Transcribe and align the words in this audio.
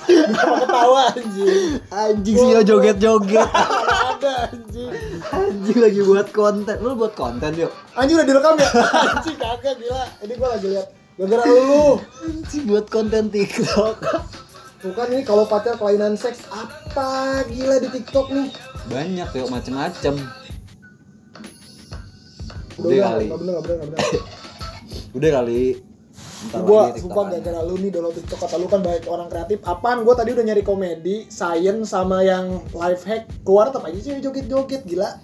Kenapa 0.00 0.54
ketawa 0.64 1.02
anjing? 1.14 1.78
Anjing 1.92 2.36
sih 2.36 2.48
yo 2.50 2.60
joget-joget. 2.64 3.46
Ada 4.10 4.50
anjing. 4.50 4.90
Anjing 5.30 5.78
lagi 5.78 6.00
buat 6.02 6.28
konten. 6.32 6.76
Lu 6.82 6.96
buat 6.96 7.14
konten 7.14 7.52
yuk. 7.54 7.70
Anjing 7.94 8.16
udah 8.18 8.26
direkam 8.26 8.54
ya? 8.58 8.68
Anjing 9.14 9.36
kagak 9.38 9.74
gila. 9.78 10.04
Ini 10.24 10.32
gua 10.34 10.48
lagi 10.56 10.66
lihat 10.72 10.86
gara-gara 11.14 11.44
lu. 11.46 12.00
Anjing 12.26 12.62
buat 12.66 12.86
konten 12.90 13.30
TikTok. 13.30 13.96
Tuh 14.80 14.92
kan 14.96 15.12
ini 15.12 15.22
kalau 15.22 15.44
pacar 15.44 15.76
kelainan 15.76 16.16
seks 16.16 16.48
apa 16.48 17.44
gila 17.46 17.76
di 17.78 17.88
TikTok 17.92 18.32
nih. 18.32 18.48
Banyak 18.88 19.28
yuk 19.36 19.48
macem-macem. 19.52 20.16
Udah 22.80 22.88
Udah 22.88 23.08
kali. 23.12 23.26
nggak 23.28 23.40
bener 23.44 23.52
nggak 23.52 23.64
bener 23.68 23.76
nggak 23.76 23.88
bener. 23.92 24.22
Udah 25.20 25.30
kali. 25.36 25.62
Lagi 26.40 26.56
sumpah 26.56 26.96
TikTokan. 26.96 27.26
gara-gara 27.36 27.60
lu 27.62 27.76
nih 27.76 27.90
download 27.92 28.16
TikTok 28.16 28.38
kata 28.40 28.56
lu 28.56 28.66
kan 28.66 28.80
baik 28.80 29.04
orang 29.04 29.28
kreatif. 29.28 29.60
Apaan 29.60 30.02
gua 30.02 30.16
tadi 30.16 30.32
udah 30.32 30.40
nyari 30.40 30.64
komedi, 30.64 31.28
science 31.28 31.92
sama 31.92 32.24
yang 32.24 32.64
life 32.72 33.04
hack. 33.04 33.28
Keluar 33.44 33.68
tetap 33.68 33.84
aja 33.84 33.98
sih 33.98 34.16
joget-joget 34.18 34.82
gila. 34.84 35.20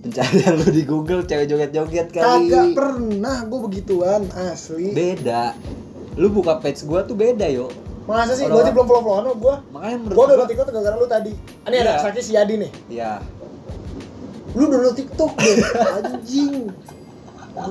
Pencarian 0.00 0.54
lu 0.56 0.68
di 0.70 0.82
Google 0.86 1.22
cewek 1.22 1.44
joget-joget 1.44 2.08
kali. 2.08 2.48
Kagak 2.48 2.66
pernah 2.72 3.44
gua 3.44 3.60
begituan 3.66 4.30
asli. 4.32 4.94
Beda. 4.94 5.52
Lu 6.14 6.30
buka 6.30 6.56
page 6.56 6.86
gua 6.86 7.02
tuh 7.02 7.18
beda 7.18 7.50
yo. 7.50 7.68
Masa 8.06 8.32
sih 8.32 8.46
gua 8.46 8.62
aja 8.62 8.70
belum 8.70 8.86
follow-followan 8.86 9.24
sama 9.26 9.36
gua. 9.36 9.54
Makanya 9.70 9.96
menurut 9.98 10.14
Gua 10.14 10.22
gua, 10.22 10.30
download 10.30 10.48
TikTok 10.48 10.66
gara-gara 10.70 10.96
lu 10.96 11.08
tadi. 11.10 11.32
Ini 11.66 11.76
ada 11.76 11.92
Iya. 11.92 12.00
Saki 12.00 12.20
Siadi 12.22 12.54
nih. 12.56 12.70
ya 12.88 13.12
Lu 14.54 14.64
download 14.66 14.94
TikTok 14.94 15.32
deh, 15.34 15.56
anjing. 15.98 16.54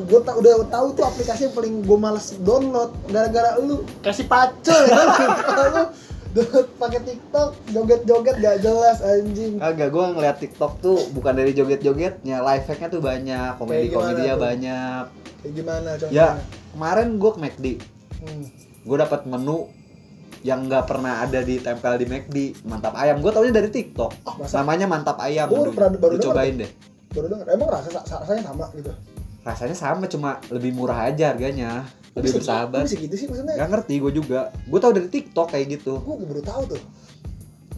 Gue 0.06 0.20
ta 0.22 0.32
udah 0.34 0.54
tahu 0.68 0.88
tuh 0.94 1.04
aplikasi 1.04 1.42
yang 1.48 1.56
paling 1.56 1.74
gue 1.82 1.98
males 1.98 2.38
download 2.40 2.92
gara-gara 3.08 3.58
lu 3.58 3.82
kasih 4.00 4.26
pacul 4.26 4.82
ya 4.86 4.96
kan? 4.96 5.88
lu 6.30 6.46
download 6.46 6.68
pakai 6.78 7.02
TikTok 7.02 7.50
joget-joget 7.74 8.36
gak 8.38 8.58
jelas 8.62 9.02
anjing. 9.02 9.58
Kagak, 9.58 9.90
gua 9.90 10.14
ngeliat 10.14 10.38
TikTok 10.38 10.78
tuh 10.78 11.10
bukan 11.10 11.34
dari 11.34 11.58
joget-jogetnya, 11.58 12.46
live 12.46 12.66
hacknya 12.70 12.88
tuh 12.88 13.02
banyak, 13.02 13.58
komedi-komedinya 13.58 14.36
banyak. 14.38 15.04
Kayak 15.42 15.54
gimana 15.58 15.90
contohnya? 15.98 16.14
Ya, 16.14 16.28
kemarin 16.70 17.18
gua 17.18 17.32
ke 17.34 17.40
McD, 17.42 17.66
Hmm. 18.22 18.46
gua 18.86 18.98
dapat 19.02 19.26
menu 19.26 19.74
yang 20.46 20.70
nggak 20.70 20.86
pernah 20.86 21.26
ada 21.26 21.42
di 21.42 21.58
tempel 21.58 21.98
di 21.98 22.06
McD, 22.06 22.38
mantap 22.62 22.94
ayam. 22.94 23.26
Gua 23.26 23.34
taunya 23.34 23.50
dari 23.50 23.74
TikTok. 23.74 24.12
Oh, 24.24 24.34
masa? 24.38 24.62
Namanya 24.62 24.86
mantap 24.86 25.18
ayam. 25.18 25.50
Gua 25.50 25.66
Aduh, 25.66 25.74
pernah- 25.74 25.98
baru 25.98 26.14
lu 26.14 26.22
cobain 26.22 26.56
deh. 26.62 26.72
Baru 27.10 27.26
denger, 27.26 27.48
emang 27.58 27.70
rasa 27.74 27.90
rasanya 28.06 28.44
sama 28.46 28.70
gitu. 28.78 28.94
Rasanya 29.50 29.74
sama, 29.74 30.06
cuma 30.06 30.38
lebih 30.54 30.78
murah 30.78 31.10
aja 31.10 31.34
harganya. 31.34 31.90
Lebih 32.14 32.30
Bisa- 32.30 32.38
bersahabat. 32.38 32.86
Bisa 32.86 32.98
gitu 33.02 33.16
sih 33.18 33.26
maksudnya. 33.26 33.58
Gak 33.58 33.70
ngerti 33.74 33.94
gue 33.98 34.12
juga. 34.14 34.54
Gue 34.70 34.78
tau 34.78 34.94
dari 34.94 35.10
TikTok 35.10 35.50
kayak 35.50 35.66
gitu. 35.82 35.98
Gue 35.98 36.16
baru 36.22 36.44
tahu 36.46 36.78
tuh. 36.78 36.82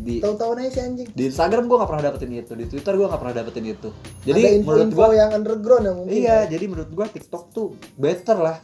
Di 0.01 0.17
Tahu-tahu 0.17 0.57
aja 0.57 0.71
si 0.73 0.79
anjing. 0.81 1.07
di 1.13 1.23
Instagram 1.29 1.69
gue 1.69 1.77
gak 1.77 1.89
pernah 1.93 2.03
dapetin 2.09 2.31
itu, 2.33 2.53
di 2.57 2.65
Twitter 2.65 2.93
gue 2.97 3.05
gak 3.05 3.21
pernah 3.21 3.35
dapetin 3.37 3.65
itu. 3.69 3.89
Jadi 4.25 4.41
Ada 4.41 4.49
menurut 4.65 4.79
info-info 4.89 4.97
gue 4.97 5.15
yang 5.15 5.31
underground 5.31 5.83
yang 5.85 5.95
mungkin. 6.01 6.11
Iya, 6.17 6.27
ya. 6.33 6.49
jadi 6.49 6.65
menurut 6.65 6.89
gua 6.91 7.05
TikTok 7.05 7.43
tuh 7.53 7.67
better 7.95 8.37
lah. 8.41 8.57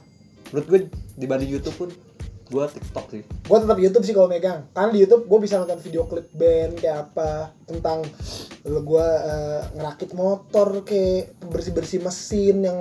Menurut 0.50 0.66
gue 0.66 0.80
dibanding 1.14 1.50
YouTube 1.54 1.78
pun 1.78 1.90
gua 2.48 2.66
TikTok 2.66 3.06
sih. 3.10 3.24
gue 3.24 3.58
tetap 3.58 3.78
YouTube 3.78 4.02
sih 4.02 4.12
kalau 4.12 4.26
megang 4.26 4.68
karena 4.72 4.90
di 4.90 5.00
YouTube 5.02 5.24
gue 5.26 5.40
bisa 5.40 5.58
nonton 5.58 5.78
video 5.78 6.04
klip 6.04 6.32
band 6.32 6.76
kayak 6.76 6.98
apa 7.06 7.52
tentang 7.64 8.08
gue 8.64 9.08
ngerakit 9.74 10.12
motor 10.12 10.82
kayak 10.82 11.36
bersih 11.46 11.72
bersih 11.72 12.00
mesin 12.00 12.62
yang 12.62 12.80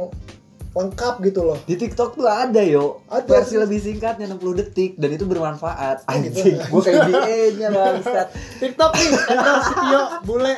lengkap 0.70 1.24
gitu 1.24 1.40
loh 1.42 1.56
Di 1.62 1.74
TikTok 1.74 2.14
tuh 2.14 2.28
ada 2.28 2.60
yo. 2.60 3.00
Ada. 3.08 3.24
Versi 3.24 3.56
lebih 3.56 3.80
singkatnya 3.80 4.28
60 4.28 4.60
detik 4.60 4.92
dan 4.94 5.08
itu 5.08 5.24
bermanfaat. 5.24 6.04
Oh, 6.04 6.14
gitu. 6.20 6.36
Anjing, 6.36 6.56
gua 6.68 6.80
kayak 6.84 7.00
DA-nya 7.06 7.68
bangsat. 7.72 8.28
TikTok 8.60 8.90
nih 8.92 9.08
endorse 9.26 9.72
Tio 9.72 10.02
bule 10.22 10.54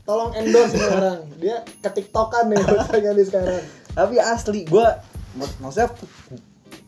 tolong 0.00 0.30
endorse 0.34 0.70
ini 0.72 0.86
orang 0.86 1.18
dia 1.36 1.56
ke 1.66 1.90
TikTokan 1.92 2.44
nih 2.46 2.62
bocahnya 2.68 3.10
nih 3.10 3.26
sekarang 3.26 3.62
Tapi 3.90 4.14
asli 4.18 4.60
gua 4.64 5.02
mak- 5.34 5.58
maksudnya 5.58 5.90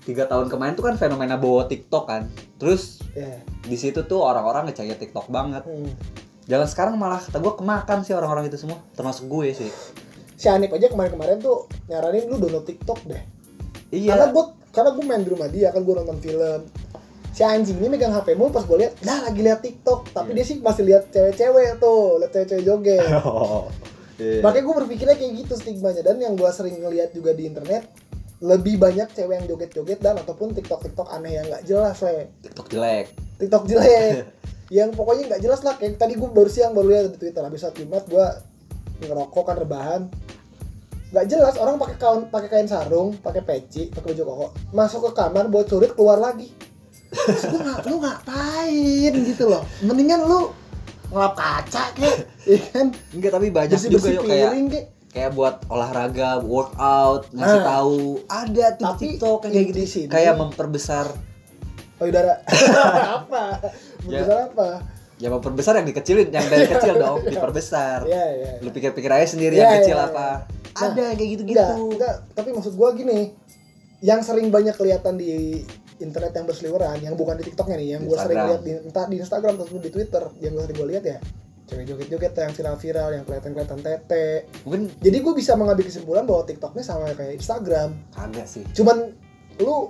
tiga 0.03 0.25
tahun 0.25 0.47
kemarin 0.47 0.73
tuh 0.73 0.85
kan 0.85 0.95
fenomena 0.95 1.35
bawa 1.35 1.65
TikTok 1.65 2.05
kan. 2.05 2.27
Terus 2.57 2.99
ya 3.13 3.39
di 3.63 3.77
situ 3.77 4.03
tuh 4.03 4.21
orang-orang 4.21 4.67
ngecaya 4.67 4.95
TikTok 4.95 5.29
banget. 5.29 5.63
hmm. 5.63 5.93
Jalan 6.43 6.67
sekarang 6.67 6.95
malah 6.97 7.19
kata 7.19 7.39
gua 7.39 7.55
kemakan 7.55 8.03
sih 8.03 8.13
orang-orang 8.13 8.47
itu 8.47 8.59
semua, 8.59 8.83
termasuk 8.93 9.27
gue 9.27 9.55
sih. 9.55 9.71
si 10.35 10.51
Anip 10.51 10.75
aja 10.75 10.91
kemarin-kemarin 10.91 11.39
tuh 11.39 11.71
nyaranin 11.87 12.27
lu 12.27 12.35
download 12.35 12.67
TikTok 12.67 12.99
deh 13.07 13.23
Iya. 13.89 14.11
karena 14.11 14.27
gue 14.29 14.45
karena 14.71 14.91
gue 14.91 15.05
main 15.05 15.23
di 15.23 15.31
rumah 15.31 15.47
dia 15.47 15.71
kan 15.71 15.87
gue 15.87 15.95
nonton 15.95 16.19
film 16.19 16.67
si 17.31 17.41
anjing 17.41 17.79
ini 17.79 17.87
megang 17.87 18.11
HP 18.11 18.35
mulu 18.35 18.51
pas 18.51 18.67
gue 18.67 18.75
lihat 18.77 18.99
dah 18.99 19.23
lagi 19.23 19.39
lihat 19.39 19.63
TikTok 19.63 20.11
tapi 20.11 20.33
dia 20.33 20.43
sih 20.43 20.59
masih 20.59 20.83
lihat 20.83 21.09
cewek-cewek 21.09 21.79
tuh 21.79 22.19
lihat 22.19 22.31
cewek-cewek 22.33 22.65
joget 22.65 23.07
Oh. 23.23 23.71
Iya. 24.19 24.43
makanya 24.43 24.65
gue 24.65 24.75
berpikirnya 24.83 25.15
kayak 25.15 25.33
gitu 25.41 25.55
stigmanya 25.55 26.03
dan 26.03 26.19
yang 26.19 26.35
gue 26.35 26.51
sering 26.51 26.75
ngeliat 26.77 27.15
juga 27.15 27.31
di 27.33 27.47
internet 27.47 27.87
lebih 28.43 28.75
banyak 28.75 29.07
cewek 29.15 29.39
yang 29.39 29.47
joget-joget 29.47 30.03
dan 30.03 30.19
ataupun 30.19 30.51
TikTok 30.51 30.83
TikTok 30.83 31.07
aneh 31.15 31.39
yang 31.39 31.47
nggak 31.47 31.63
jelas 31.63 31.95
le 32.03 32.27
TikTok 32.43 32.67
jelek. 32.75 33.07
TikTok 33.39 33.65
jelek. 33.71 34.27
Yang 34.73 34.97
pokoknya 34.97 35.29
nggak 35.29 35.43
jelas 35.45 35.61
lah 35.69 35.77
kayak 35.77 36.01
tadi 36.01 36.17
gue 36.17 36.25
baru 36.33 36.49
siang 36.49 36.73
baru 36.73 36.89
lihat 36.89 37.13
di 37.13 37.21
Twitter 37.21 37.45
habis 37.45 37.61
saat 37.61 37.77
Jumat 37.77 38.09
gue 38.09 38.25
ngerokok 39.05 39.45
kan 39.45 39.57
rebahan. 39.61 40.03
Nggak 41.13 41.27
jelas 41.29 41.55
orang 41.61 41.77
pakai 41.77 41.97
kain 42.01 42.23
pakai 42.33 42.49
kain 42.49 42.69
sarung 42.73 43.13
pakai 43.21 43.45
peci 43.45 43.93
pakai 43.93 44.17
baju 44.17 44.23
koko. 44.25 44.47
Masuk 44.73 45.01
ke 45.07 45.11
kamar 45.13 45.53
buat 45.53 45.69
surit 45.69 45.93
keluar 45.93 46.17
lagi. 46.17 46.49
Terus 47.13 47.53
gue 47.53 47.61
nggak 47.61 47.85
lu 47.85 48.01
ngapain 48.01 49.13
gitu 49.13 49.45
loh? 49.45 49.63
Mendingan 49.85 50.25
lu 50.25 50.57
ngelap 51.13 51.37
kaca 51.37 51.85
kek. 51.93 52.17
Ya 52.49 52.59
kan? 52.73 52.97
Enggak 53.13 53.31
tapi 53.37 53.53
banyak 53.53 53.77
bersih 53.77 53.93
juga 53.93 54.09
bersih 54.09 54.17
yuk 54.17 54.25
kayak 54.25 54.51
kayak 55.13 55.31
buat 55.33 55.61
olahraga, 55.69 56.41
workout, 56.41 57.29
ngasih 57.31 57.61
Nah. 57.61 57.69
tahu. 57.69 58.01
Ada 58.27 58.67
tuh 58.75 58.85
Tapi 58.89 59.05
TikTok 59.13 59.39
kayak 59.45 59.65
gitu 59.69 59.81
sini- 59.85 60.09
kayak 60.09 60.35
memperbesar. 60.35 61.07
Payudara 61.95 62.41
apa? 63.21 63.61
Ya. 64.05 64.25
Besar 64.25 64.39
apa? 64.49 64.69
Ya 65.17 65.29
memperbesar 65.31 65.79
yang 65.79 65.87
dikecilin 65.87 66.29
yang 66.29 66.43
dari 66.45 66.67
kecil 66.73 66.97
dong 66.97 67.23
diperbesar. 67.23 68.03
Ya 68.05 68.25
ya 68.33 68.51
lu 68.59 68.69
pikir-pikir 68.69 69.07
aja 69.07 69.29
sendiri 69.29 69.55
Iya, 69.55 69.63
yang 69.63 69.75
kecil 69.79 69.95
iya, 69.95 70.09
apa. 70.09 70.29
Nah, 70.73 70.83
ada 70.83 71.05
kayak 71.13 71.31
gitu-gitu. 71.31 71.61
Enggak, 71.61 71.77
enggak, 71.95 72.17
tapi 72.33 72.49
maksud 72.51 72.75
gua 72.75 72.91
gini. 72.91 73.37
Yang 74.03 74.21
sering 74.27 74.51
banyak 74.51 74.75
kelihatan 74.75 75.15
di 75.15 75.63
internet 76.01 76.35
yang 76.35 76.43
berseliweran, 76.43 76.99
yang 76.99 77.15
bukan 77.15 77.39
di 77.39 77.47
TikToknya 77.47 77.77
nih, 77.77 77.89
yang 77.95 78.03
gua 78.03 78.19
sering 78.19 78.35
lihat 78.41 78.63
di 78.65 78.73
entah 78.83 79.07
di 79.07 79.17
Instagram 79.17 79.55
ataupun 79.55 79.79
di 79.79 79.91
Twitter, 79.93 80.25
yang 80.41 80.53
gua 80.53 80.65
sering 80.65 80.75
gua 80.77 80.89
lihat 80.89 81.05
ya 81.07 81.19
cewek 81.73 81.87
joget-joget 81.87 82.33
yang 82.35 82.53
viral-viral, 82.53 83.09
yang 83.11 83.25
kelihatan-kelihatan 83.25 83.81
tete. 83.81 84.45
mungkin 84.63 84.93
Jadi 85.01 85.17
gua 85.19 85.33
bisa 85.33 85.57
mengambil 85.57 85.85
kesimpulan 85.85 86.23
bahwa 86.23 86.45
TikToknya 86.45 86.85
sama 86.85 87.09
kayak 87.11 87.35
Instagram. 87.35 87.97
kagak 88.13 88.45
sih 88.45 88.63
Cuman 88.71 89.17
lu 89.57 89.89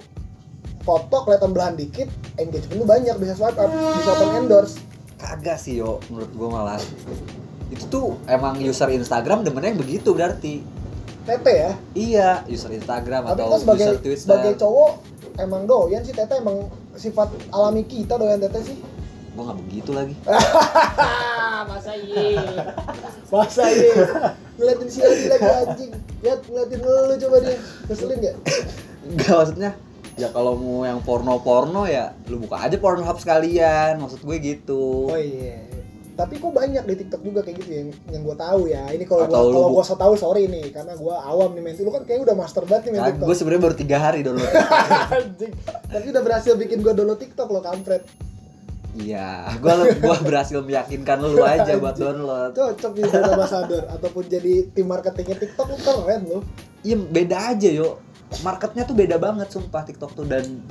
foto 0.80 1.16
kelihatan 1.22 1.50
belahan 1.50 1.74
dikit, 1.74 2.06
engagement 2.36 2.74
lu 2.76 2.86
banyak, 2.86 3.14
bisa 3.16 3.34
swipe 3.34 3.54
up, 3.54 3.66
bisa 3.68 4.10
open 4.12 4.30
endorse. 4.36 4.78
kagak 5.16 5.54
sih 5.54 5.78
yo 5.78 6.02
menurut 6.06 6.30
gua 6.32 6.48
malah 6.52 6.78
itu 7.68 7.86
tuh 7.86 8.18
emang 8.26 8.58
user 8.58 8.90
Instagram 8.90 9.42
demennya 9.42 9.70
yang 9.70 9.78
begitu 9.78 10.10
berarti 10.12 10.66
Tete 11.22 11.52
ya. 11.54 11.72
iya 11.94 12.28
user 12.44 12.68
Instagram 12.68 13.30
Tapi 13.30 13.38
atau 13.38 13.54
sebagai 13.56 13.86
user 13.86 13.98
Twitter 13.98 14.18
sebagai 14.20 14.52
cowok 14.56 14.92
emang 15.38 15.62
doyan 15.64 16.02
sih 16.02 16.10
tete 16.10 16.36
emang 16.36 16.66
sifat 16.92 17.30
alami 17.48 17.86
kita 17.86 18.18
doyan 18.18 18.36
tete 18.36 18.60
sih. 18.60 18.76
gua 19.32 19.48
nggak 19.48 19.58
begitu 19.62 19.90
lagi 19.94 20.14
masa 21.64 21.92
iya. 21.94 22.42
Masa 23.32 23.64
iya. 23.68 23.94
Ngeliatin 24.56 24.88
si 24.88 25.00
Adi 25.00 25.24
lagi 25.26 25.46
anjing. 25.48 25.92
Lihat 26.20 26.40
ngeliatin 26.44 26.80
lu 26.84 27.14
coba 27.16 27.36
dia. 27.40 27.56
Keselin 27.88 28.18
gak 28.20 28.34
Enggak 29.02 29.34
maksudnya 29.34 29.70
ya 30.12 30.28
kalau 30.28 30.52
mau 30.60 30.84
yang 30.84 31.00
porno-porno 31.00 31.88
ya 31.88 32.12
lu 32.28 32.36
buka 32.36 32.60
aja 32.60 32.76
Pornhub 32.76 33.16
sekalian. 33.16 33.96
Maksud 33.98 34.20
gue 34.20 34.36
gitu. 34.38 35.08
Oh 35.08 35.16
iya. 35.16 35.64
Tapi 36.12 36.36
kok 36.36 36.52
banyak 36.52 36.84
di 36.84 36.94
TikTok 37.00 37.24
juga 37.24 37.40
kayak 37.40 37.56
gitu 37.64 37.70
yang 37.72 37.88
yang 38.12 38.20
gue 38.20 38.36
tahu 38.36 38.68
ya. 38.68 38.84
Ini 38.92 39.08
kalau 39.08 39.24
lu 39.24 39.32
kalau 39.32 39.72
gua 39.72 39.80
so 39.80 39.96
tahu 39.96 40.12
sorry 40.12 40.44
nih. 40.44 40.68
Karena 40.68 40.92
gua 40.94 41.24
awam 41.24 41.56
nih 41.56 41.64
main 41.64 41.74
lu 41.80 41.88
kan 41.88 42.04
kayaknya 42.04 42.28
udah 42.28 42.36
master 42.36 42.68
banget 42.68 42.82
nih 42.84 42.90
main 42.92 43.00
Nah, 43.00 43.08
TikTok. 43.16 43.26
gue 43.32 43.36
sebenarnya 43.40 43.62
baru 43.64 43.76
tiga 43.80 43.96
hari 43.96 44.18
download 44.20 44.52
anjing. 45.16 45.52
Tapi 45.88 46.06
udah 46.12 46.22
berhasil 46.22 46.52
bikin 46.60 46.84
gua 46.84 46.92
download 46.92 47.16
TikTok 47.16 47.48
lo 47.48 47.64
kampret 47.64 48.04
iya. 48.96 49.48
Gue 49.60 49.98
gua 50.00 50.16
berhasil 50.20 50.60
meyakinkan 50.60 51.20
lu 51.22 51.40
aja 51.44 51.76
buat 51.80 51.96
download. 51.96 52.52
Cocok 52.52 52.92
nih 52.98 53.02
jadi 53.08 53.30
ambassador 53.32 53.82
ataupun 53.88 54.24
jadi 54.28 54.52
tim 54.72 54.86
marketingnya 54.88 55.36
TikTok 55.40 55.66
lu 55.72 55.76
keren 55.80 56.22
lo 56.28 56.38
iya 56.82 56.96
beda 56.98 57.56
aja 57.56 57.70
yo. 57.72 58.02
Marketnya 58.40 58.88
tuh 58.88 58.96
beda 58.96 59.16
banget 59.20 59.48
sumpah 59.52 59.82
TikTok 59.84 60.12
tuh. 60.16 60.26
Dan 60.28 60.64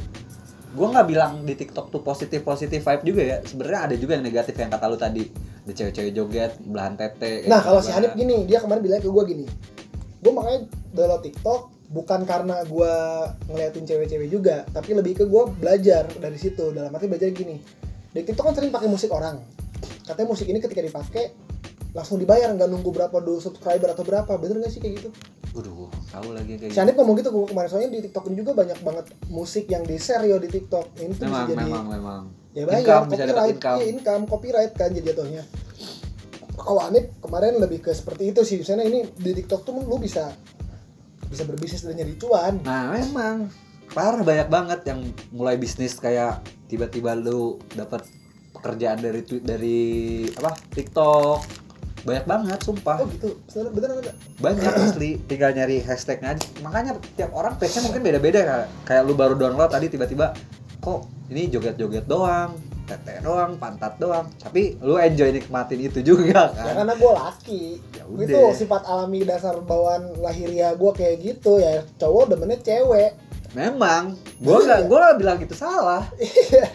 gue 0.71 0.87
nggak 0.87 1.07
bilang 1.09 1.43
di 1.43 1.53
TikTok 1.53 1.91
tuh 1.91 2.01
positif 2.01 2.41
positif 2.45 2.81
vibe 2.81 3.03
juga 3.03 3.21
ya. 3.21 3.37
Sebenarnya 3.41 3.81
ada 3.89 3.95
juga 3.97 4.17
yang 4.17 4.25
negatif 4.25 4.55
yang 4.57 4.69
kata 4.69 4.85
lu 4.89 4.97
tadi. 4.97 5.25
Ada 5.61 5.77
cewek-cewek 5.77 6.13
joget 6.17 6.57
belahan 6.65 6.97
tete 6.97 7.45
Nah 7.45 7.61
gitu 7.61 7.69
kalau 7.69 7.79
si 7.85 7.93
lah. 7.93 8.01
Hanif 8.01 8.17
gini, 8.17 8.49
dia 8.49 8.57
kemarin 8.65 8.81
bilang 8.81 8.97
ke 8.97 9.13
gue 9.13 9.23
gini, 9.29 9.45
gue 10.25 10.31
makanya 10.33 10.65
download 10.89 11.21
TikTok 11.21 11.61
bukan 11.93 12.25
karena 12.25 12.65
gue 12.65 12.93
ngeliatin 13.45 13.85
cewek-cewek 13.85 14.25
juga 14.33 14.65
tapi 14.73 14.97
lebih 14.97 15.21
ke 15.21 15.29
gue 15.29 15.43
belajar 15.61 16.09
dari 16.17 16.33
situ. 16.41 16.73
Dalam 16.73 16.89
arti 16.89 17.05
belajar 17.05 17.29
gini 17.29 17.61
di 18.11 18.21
TikTok 18.21 18.43
kan 18.43 18.53
sering 18.53 18.69
pakai 18.69 18.87
musik 18.87 19.09
orang. 19.09 19.39
Katanya 20.03 20.27
musik 20.27 20.45
ini 20.45 20.59
ketika 20.59 20.79
dipakai 20.79 21.31
langsung 21.91 22.15
dibayar 22.15 22.47
nggak 22.49 22.67
nunggu 22.67 22.91
berapa 22.91 23.17
dulu 23.17 23.39
subscriber 23.39 23.91
atau 23.91 24.03
berapa. 24.03 24.31
Bener 24.35 24.59
nggak 24.59 24.71
sih 24.71 24.79
kayak 24.79 24.93
gitu? 24.99 25.09
Waduh, 25.51 25.91
tahu 26.07 26.31
lagi 26.31 26.55
kayak 26.55 26.71
si 26.71 26.79
Anip 26.79 26.95
ngomong 26.95 27.19
gitu 27.19 27.27
kemarin 27.27 27.67
soalnya 27.67 27.91
di 27.91 27.99
TikTok 28.01 28.23
ini 28.31 28.39
juga 28.39 28.55
banyak 28.55 28.79
banget 28.81 29.05
musik 29.27 29.67
yang 29.67 29.83
di 29.83 29.95
share 29.95 30.23
yo 30.23 30.39
di 30.39 30.47
TikTok. 30.47 30.95
Ini 30.95 31.11
tuh 31.11 31.27
Memang, 31.27 31.43
bisa 31.43 31.51
jadi 31.51 31.63
memang, 31.67 31.85
memang. 31.91 32.21
ya 32.51 32.63
bayar 32.63 32.79
Income, 32.79 33.05
bisa 33.07 33.23
dapat 33.23 33.27
copyright. 33.27 33.51
income. 33.51 33.77
iya, 33.77 33.87
income 33.91 34.23
copyright 34.27 34.73
kan 34.75 34.89
jadi 34.91 35.05
jatuhnya. 35.11 35.43
Kalau 36.53 36.79
Anip 36.79 37.05
kemarin 37.19 37.57
lebih 37.57 37.79
ke 37.79 37.91
seperti 37.91 38.31
itu 38.31 38.41
sih. 38.43 38.59
Misalnya 38.59 38.87
ini 38.87 38.99
di 39.11 39.31
TikTok 39.33 39.63
tuh 39.63 39.75
lu 39.75 39.97
bisa 39.97 40.31
bisa 41.27 41.43
berbisnis 41.43 41.83
dan 41.83 41.95
nyari 41.95 42.15
cuan. 42.15 42.59
Nah, 42.61 42.91
memang 42.91 43.47
parah 43.91 44.23
banyak 44.23 44.47
banget 44.47 44.79
yang 44.87 44.99
mulai 45.35 45.59
bisnis 45.59 45.99
kayak 45.99 46.39
tiba-tiba 46.71 47.11
lu 47.15 47.59
dapat 47.75 48.07
pekerjaan 48.55 49.03
dari 49.03 49.21
tweet 49.23 49.43
dari 49.43 49.79
apa 50.39 50.55
TikTok. 50.71 51.39
Banyak 52.01 52.25
banget 52.25 52.59
sumpah. 52.65 52.97
Oh 52.97 53.07
gitu. 53.13 53.37
Beneran 53.53 53.71
beneran 53.77 53.97
ada 54.01 54.13
banyak 54.41 54.73
asli. 54.73 55.21
Tinggal 55.29 55.53
nyari 55.53 55.85
hashtagnya 55.85 56.33
aja. 56.33 56.45
Makanya 56.65 56.97
tiap 57.13 57.29
orang 57.37 57.61
page 57.61 57.77
nya 57.77 57.81
mungkin 57.85 58.01
beda-beda 58.01 58.39
kayak 58.41 58.67
kayak 58.89 59.03
lu 59.05 59.13
baru 59.13 59.37
download 59.37 59.69
tadi 59.69 59.85
tiba-tiba 59.91 60.33
kok 60.81 61.05
ini 61.29 61.45
joget-joget 61.53 62.09
doang 62.09 62.57
tete 62.89 63.21
doang 63.21 63.55
pantat 63.61 64.01
doang? 64.01 64.25
Tapi 64.41 64.81
lu 64.81 64.97
enjoy 64.97 65.29
nikmatin 65.29 65.79
itu 65.79 66.01
juga 66.01 66.49
ya 66.57 66.73
kan 66.73 66.83
karena 66.83 66.93
gue 66.97 67.11
laki. 67.13 67.63
Ya 67.93 68.03
itu 68.09 68.39
sifat 68.65 68.83
alami 68.89 69.21
dasar 69.21 69.61
bawaan 69.61 70.17
lahiriah 70.17 70.73
gue 70.73 70.91
kayak 70.97 71.21
gitu 71.21 71.61
ya. 71.61 71.85
Cowok 72.01 72.33
demennya 72.33 72.57
cewek 72.65 73.13
memang. 73.57 74.15
Gua 74.39 74.57
nggak 74.63 74.81
gua 74.87 74.97
nggak 75.07 75.17
bilang 75.19 75.37
itu 75.41 75.55
salah. 75.55 76.05
Iya. 76.21 76.69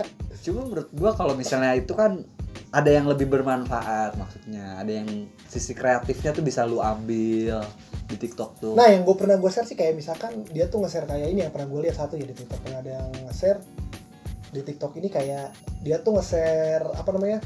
cuma 0.46 0.62
menurut 0.62 0.87
gua 0.94 1.11
kalau 1.11 1.34
misalnya 1.34 1.75
itu 1.75 1.90
kan 1.90 2.23
ada 2.70 2.90
yang 2.90 3.06
lebih 3.08 3.26
bermanfaat 3.31 4.14
maksudnya. 4.20 4.78
Ada 4.78 5.02
yang 5.02 5.31
sisi 5.49 5.73
kreatifnya 5.73 6.37
tuh 6.37 6.44
bisa 6.44 6.67
lu 6.69 6.82
ambil 6.82 7.64
di 8.06 8.17
TikTok 8.20 8.50
tuh. 8.62 8.75
Nah 8.78 8.87
yang 8.90 9.02
gue 9.02 9.17
pernah 9.19 9.34
gue 9.40 9.50
share 9.50 9.67
sih 9.67 9.75
kayak 9.75 9.99
misalkan 9.99 10.46
dia 10.52 10.70
tuh 10.70 10.84
nge-share 10.84 11.08
kayak 11.11 11.28
ini 11.32 11.43
yang 11.43 11.52
pernah 11.55 11.67
gue 11.67 11.81
lihat 11.88 11.96
satu 11.99 12.14
ya 12.14 12.26
di 12.28 12.37
TikTok. 12.37 12.58
Pernah 12.62 12.79
ada 12.84 12.90
yang 13.02 13.11
nge-share 13.26 13.61
di 14.55 14.61
TikTok 14.62 14.93
ini 14.99 15.08
kayak 15.11 15.49
dia 15.82 15.96
tuh 16.05 16.20
nge-share 16.20 16.87
apa 16.94 17.11
namanya 17.17 17.38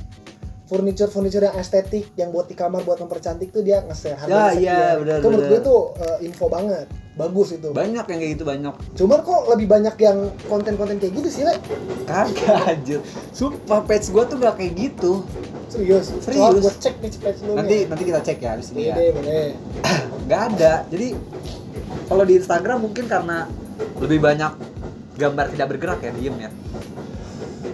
furniture 0.71 1.11
furniture 1.11 1.43
yang 1.43 1.57
estetik 1.59 2.15
yang 2.15 2.31
buat 2.31 2.47
di 2.47 2.55
kamar 2.55 2.87
buat 2.87 3.03
mempercantik 3.03 3.51
tuh 3.51 3.67
dia 3.67 3.83
nge-share. 3.83 4.15
Harganya 4.15 4.39
Ya, 4.39 4.47
iya, 4.55 4.55
sekian. 4.55 4.97
benar, 5.03 5.17
itu 5.19 5.27
menurut 5.27 5.47
gue 5.51 5.61
tuh 5.67 5.81
eh, 5.99 6.19
info 6.31 6.47
banget. 6.47 6.87
Bagus 7.19 7.49
itu. 7.59 7.69
Banyak 7.75 8.05
yang 8.07 8.19
kayak 8.23 8.33
gitu 8.39 8.45
banyak. 8.47 8.75
Cuman 8.95 9.19
kok 9.27 9.43
lebih 9.51 9.67
banyak 9.67 9.95
yang 9.99 10.19
konten-konten 10.47 11.03
kayak 11.03 11.13
gitu 11.19 11.29
sih 11.29 11.43
le? 11.43 11.59
Kagak 12.07 12.71
anjir. 12.71 13.03
Sumpah 13.35 13.83
page 13.83 14.15
gua 14.15 14.25
tuh 14.31 14.39
gak 14.39 14.55
kayak 14.63 14.73
gitu. 14.79 15.27
Serius? 15.67 16.15
Serius. 16.23 16.63
gue 16.63 16.75
cek 16.79 16.95
nih 17.03 17.11
page 17.19 17.41
lu 17.43 17.53
nanti 17.59 17.75
nih. 17.75 17.83
nanti 17.91 18.03
kita 18.07 18.21
cek 18.23 18.39
ya 18.39 18.53
di 18.55 18.65
sini 18.65 18.81
ya. 18.89 18.95
boleh 18.95 19.13
boleh. 19.19 19.47
Nggak 20.31 20.43
ada. 20.55 20.73
Jadi 20.87 21.09
kalau 22.07 22.25
di 22.25 22.35
Instagram 22.39 22.79
mungkin 22.79 23.05
karena 23.11 23.51
lebih 23.99 24.19
banyak 24.23 24.53
gambar 25.19 25.47
tidak 25.51 25.67
bergerak 25.77 25.99
ya 26.07 26.11
diem 26.15 26.37
ya. 26.39 26.51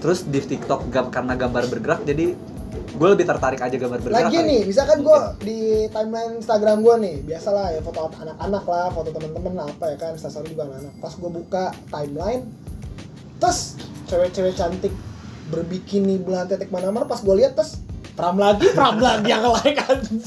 Terus 0.00 0.24
di 0.24 0.40
TikTok 0.40 0.88
gam 0.88 1.12
karena 1.12 1.36
gambar 1.36 1.64
bergerak 1.70 2.00
jadi 2.08 2.55
gue 2.96 3.08
lebih 3.12 3.26
tertarik 3.28 3.60
aja 3.60 3.76
gambar 3.76 4.00
bergerak 4.00 4.32
lagi 4.32 4.38
kali. 4.40 4.48
nih 4.48 4.60
misalkan 4.64 4.98
gue 5.04 5.18
di 5.44 5.58
timeline 5.92 6.32
Instagram 6.40 6.78
gue 6.80 6.94
nih 7.04 7.16
biasalah 7.28 7.76
ya 7.76 7.80
foto 7.84 8.08
anak-anak 8.08 8.64
lah 8.64 8.88
foto 8.88 9.08
temen-temen 9.12 9.54
apa 9.60 9.84
ya 9.92 9.96
kan 10.00 10.10
instastory 10.16 10.48
juga 10.48 10.64
anak-anak. 10.64 10.94
Pas 11.04 11.12
gue 11.12 11.30
buka 11.30 11.64
timeline 11.92 12.42
terus 13.36 13.76
cewek-cewek 14.08 14.56
cantik 14.56 14.94
berbikini 15.52 16.16
belah 16.16 16.48
tetek 16.48 16.72
mana-mana 16.72 17.04
pas 17.04 17.20
gue 17.20 17.34
lihat 17.36 17.52
terus 17.52 17.84
pram 18.16 18.40
lagi 18.40 18.72
pram 18.72 18.96
lagi 18.96 19.28
yang 19.28 19.44
like 19.44 19.76
anjing. 19.76 20.24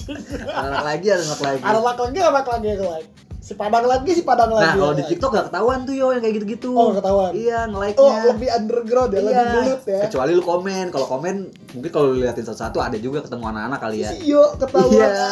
Anak 0.54 0.81
lagi 0.86 1.07
anak 1.10 1.39
lagi. 1.42 1.62
Anak 1.66 1.83
lagi 1.83 2.19
anak 2.21 2.45
lagi 2.45 2.68
yang 2.69 2.86
like 2.86 3.10
si 3.49 3.57
padang 3.57 3.89
lagi 3.89 4.11
si 4.13 4.21
padang 4.21 4.53
nah 4.53 4.61
lagi. 4.61 4.77
kalau 4.77 4.93
yang 4.93 5.01
di. 5.01 5.05
TikTok 5.09 5.31
gak 5.33 5.45
ketahuan 5.49 5.79
tuh 5.81 5.93
yo 5.97 6.13
yang 6.13 6.21
kayak 6.21 6.35
gitu-gitu. 6.37 6.69
Oh 6.77 6.93
ketahuan? 6.93 7.31
Iya 7.33 7.65
nge-like 7.65 7.97
oh 7.97 8.13
lebih 8.29 8.49
underground 8.53 9.09
ya 9.09 9.19
lebih 9.25 9.45
bulut 9.57 9.81
ya. 9.89 10.01
Kecuali 10.05 10.31
lu 10.37 10.43
komen. 10.45 10.85
Kalau 10.93 11.07
komen 11.09 11.35
mungkin 11.73 11.89
kalau 11.89 12.13
lu 12.13 12.21
liatin 12.21 12.45
satu-satu 12.45 12.77
ada 12.77 12.97
juga 13.01 13.25
ketemu 13.25 13.49
anak-anak 13.49 13.79
kali 13.81 13.97
ya. 14.05 14.13
Si 14.13 14.29
yo 14.29 14.53
ketahuan. 14.53 15.01
Iya. 15.01 15.29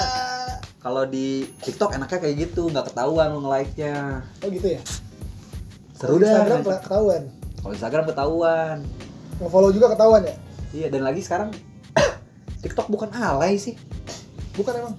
Kalau 0.82 1.04
di 1.06 1.46
TikTok 1.62 1.94
enaknya 1.94 2.18
kayak 2.18 2.36
gitu 2.42 2.62
nggak 2.74 2.86
ketahuan 2.90 3.28
lu 3.38 3.40
nge-like 3.46 3.74
nya 3.78 4.26
oh 4.42 4.50
gitu 4.50 4.68
ya? 4.74 4.82
Seru 5.94 6.18
Kalau 6.18 6.26
dah. 6.26 6.34
Instagram 6.34 6.62
ketahuan. 6.66 7.22
Kalau 7.62 7.74
Instagram 7.78 8.06
ketahuan. 8.10 8.78
Nge-follow 9.38 9.70
juga 9.70 9.94
ketahuan 9.94 10.22
ya? 10.26 10.36
Iya 10.74 10.88
dan 10.90 11.06
lagi 11.06 11.22
sekarang 11.22 11.54
TikTok 12.66 12.90
bukan 12.90 13.14
alay 13.14 13.62
sih. 13.62 13.78
Bukan 14.58 14.74
emang 14.74 14.98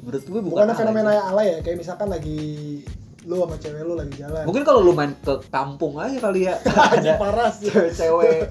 menurut 0.00 0.24
gue 0.24 0.40
bukan 0.42 0.64
alay. 0.64 0.76
fenomena 0.76 1.10
yang 1.12 1.26
alay 1.28 1.46
ya 1.46 1.58
kayak 1.60 1.78
misalkan 1.78 2.08
lagi 2.08 2.40
lu 3.20 3.36
sama 3.38 3.56
cewek 3.56 3.82
lu 3.82 3.94
lagi 3.94 4.14
jalan. 4.16 4.44
Mungkin 4.44 4.62
kalau 4.62 4.80
lu 4.80 4.92
main 4.92 5.12
ke 5.14 5.34
kampung 5.46 5.96
aja 5.96 6.16
kali 6.18 6.40
ya. 6.44 6.56
Ada 6.96 7.16
parah 7.16 7.50
sih. 7.50 7.68
cewek-cewek 7.68 8.48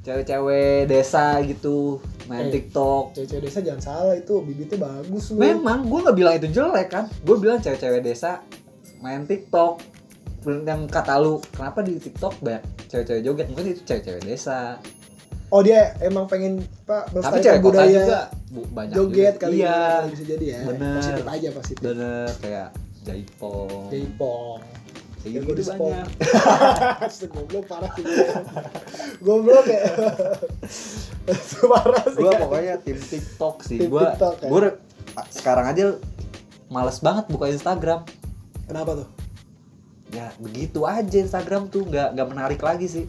cewek-cewek 0.00 0.86
desa 0.86 1.38
gitu 1.42 1.98
main 2.24 2.48
Eh. 2.48 2.52
TikTok. 2.52 3.14
cewek-cewek 3.14 3.42
desa 3.42 3.58
jangan 3.60 3.82
salah 3.82 4.14
itu 4.14 4.42
bibitnya 4.42 4.78
bagus 4.80 5.30
lu. 5.30 5.38
Memang 5.38 5.84
gue 5.84 5.98
nggak 6.00 6.16
bilang 6.16 6.34
itu 6.34 6.48
jelek 6.50 6.88
kan. 6.88 7.04
Gue 7.22 7.36
bilang 7.36 7.58
cewek-cewek 7.58 8.00
desa 8.00 8.42
main 8.98 9.22
TikTok. 9.22 9.78
Yang 10.44 10.80
kata 10.88 11.14
lu 11.18 11.38
kenapa 11.50 11.82
di 11.82 11.98
TikTok 11.98 12.40
banyak 12.40 12.62
cewek-cewek 12.86 13.22
joget? 13.22 13.46
Mungkin 13.48 13.66
itu 13.68 13.82
cewek-cewek 13.84 14.22
desa. 14.24 14.82
Oh 15.48 15.62
dia 15.62 15.96
emang 16.00 16.26
pengen 16.26 16.60
pak 16.84 17.08
tapi 17.14 17.38
cewek 17.38 17.60
kota 17.60 17.64
budaya 17.64 18.00
juga 18.02 18.20
bu- 18.48 18.68
banyak 18.68 18.94
joget 18.94 19.34
juga. 19.34 19.42
kali 19.42 19.56
iya. 19.58 19.76
ya 20.02 20.08
bisa 20.08 20.24
jadi 20.26 20.44
ya. 20.46 20.60
Bener. 20.66 20.94
positif 20.96 21.26
aja 21.26 21.48
positif. 21.52 21.82
Bener 21.84 22.26
kayak 22.38 22.68
jaipong 23.02 23.84
Jaipong 23.88 24.58
kayak 25.18 25.34
Ya, 25.34 25.40
gua 25.42 25.54
di 25.54 25.64
spot. 25.66 25.78
banyak. 25.82 26.08
Astaga, 27.04 27.26
goblok 27.34 27.64
parah 27.66 27.90
sih 27.90 28.02
gue 28.02 28.26
goblok 29.20 29.66
ya. 29.66 29.82
Parah 31.74 32.04
sih. 32.06 32.16
Gue 32.16 32.32
pokoknya 32.32 32.74
tim 32.80 32.96
TikTok 32.96 33.56
sih. 33.60 33.78
Tim 33.82 33.90
gue 33.90 34.02
TikTok, 34.04 34.34
ya. 34.40 34.48
gue 34.48 34.60
sekarang 35.28 35.66
aja 35.66 35.84
males 36.68 36.98
banget 37.00 37.24
buka 37.28 37.50
Instagram. 37.50 38.06
Kenapa 38.64 39.04
tuh? 39.04 39.08
Ya 40.08 40.32
begitu 40.38 40.86
aja 40.86 41.16
Instagram 41.18 41.68
tuh 41.68 41.84
nggak 41.84 42.14
nggak 42.16 42.28
menarik 42.30 42.60
lagi 42.62 42.86
sih. 42.86 43.04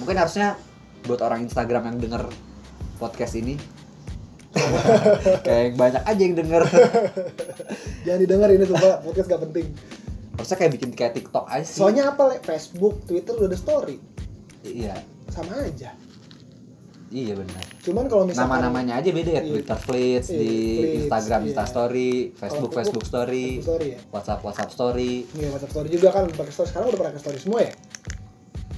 Mungkin 0.00 0.16
harusnya 0.16 0.58
buat 1.04 1.20
orang 1.20 1.44
Instagram 1.44 1.94
yang 1.94 1.96
denger 2.00 2.22
podcast 2.96 3.36
ini 3.36 3.60
kayak 5.42 5.74
banyak 5.74 6.02
aja 6.02 6.22
yang 6.22 6.36
denger. 6.38 6.62
Jangan 8.06 8.20
didengar 8.20 8.48
ini 8.52 8.64
tuh 8.64 8.76
pak. 8.76 9.02
Podcast 9.02 9.28
gak 9.28 9.42
penting. 9.50 9.66
Harusnya 10.34 10.56
kayak 10.58 10.72
bikin 10.78 10.90
kayak 10.94 11.12
TikTok 11.14 11.46
aja 11.46 11.64
sih. 11.64 11.78
Soalnya 11.78 12.10
apa 12.10 12.22
le? 12.30 12.36
Facebook 12.42 13.06
Twitter 13.06 13.34
udah 13.34 13.48
ada 13.50 13.58
story. 13.58 13.96
Iya. 14.62 14.94
Sama 15.30 15.62
aja. 15.62 15.94
Iya 17.14 17.38
benar. 17.38 17.62
Cuman 17.78 18.10
kalau 18.10 18.26
misalkan 18.26 18.58
nama-namanya 18.58 18.98
aja 18.98 19.14
beda 19.14 19.30
ya 19.38 19.42
Iya. 19.46 19.50
Twitter 19.54 19.78
Fleets 19.78 20.28
Iya, 20.34 20.38
di 20.40 20.50
Fleets, 20.50 20.96
Instagram 21.06 21.40
iya. 21.40 21.46
Insta 21.46 21.64
Story 21.70 22.10
Facebook 22.34 22.34
Facebook, 22.34 22.72
Facebook 22.74 23.04
Story 23.06 23.44
Facebook 23.54 23.62
story 23.62 23.86
ya. 23.86 23.98
WhatsApp 24.10 24.40
WhatsApp 24.42 24.70
Story. 24.74 25.12
Iya, 25.30 25.48
WhatsApp 25.54 25.72
story 25.78 25.88
juga 25.94 26.08
kan 26.10 26.24
pakai 26.26 26.50
story. 26.50 26.68
Sekarang 26.74 26.86
udah 26.90 27.00
pakai 27.06 27.20
story 27.22 27.38
semua 27.38 27.60
ya. 27.62 27.72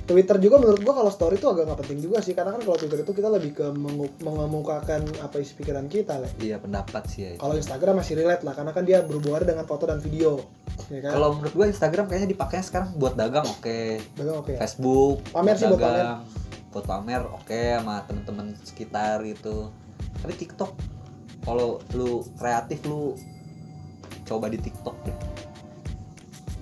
Twitter 0.07 0.39
juga 0.39 0.63
menurut 0.63 0.81
gua 0.87 0.95
kalau 1.03 1.11
story 1.11 1.35
itu 1.35 1.51
agak 1.51 1.67
nggak 1.67 1.81
penting 1.83 1.99
juga 1.99 2.23
sih 2.23 2.31
karena 2.31 2.55
kan 2.55 2.63
kalau 2.63 2.79
Twitter 2.79 3.03
itu 3.03 3.11
kita 3.11 3.27
lebih 3.27 3.59
ke 3.59 3.67
mengemukakan 4.23 5.03
apa 5.19 5.43
isi 5.43 5.59
pikiran 5.59 5.91
kita 5.91 6.23
lah. 6.23 6.31
iya 6.39 6.63
pendapat 6.63 7.03
sih 7.11 7.21
ya 7.27 7.31
itu. 7.35 7.41
Kalau 7.43 7.55
Instagram 7.59 7.95
masih 7.99 8.15
relate 8.23 8.47
lah 8.47 8.55
karena 8.55 8.71
kan 8.71 8.87
dia 8.87 9.03
berhubungan 9.03 9.43
dengan 9.43 9.67
foto 9.67 9.91
dan 9.91 9.99
video. 9.99 10.39
Ya 10.87 11.03
kan? 11.03 11.19
kalau 11.19 11.29
menurut 11.35 11.55
gua 11.59 11.67
Instagram 11.67 12.07
kayaknya 12.07 12.31
dipakainya 12.31 12.63
sekarang 12.63 12.89
buat 12.95 13.19
dagang 13.19 13.43
oke 13.51 13.99
Dagang 14.15 14.37
oke 14.39 14.55
ya. 14.55 14.59
Facebook 14.63 15.27
Pamer 15.35 15.57
sih 15.59 15.67
buat 15.67 15.83
dagang, 15.83 16.23
buat 16.71 16.85
pamer 16.87 17.23
oke 17.27 17.61
sama 17.81 18.05
temen-temen 18.07 18.47
sekitar 18.63 19.25
gitu 19.27 19.75
tapi 20.23 20.33
TikTok 20.37 20.71
kalau 21.43 21.81
lu 21.95 22.23
kreatif 22.39 22.83
lu 22.87 23.17
coba 24.27 24.51
di 24.51 24.59
TikTok 24.59 24.97
deh 25.07 25.46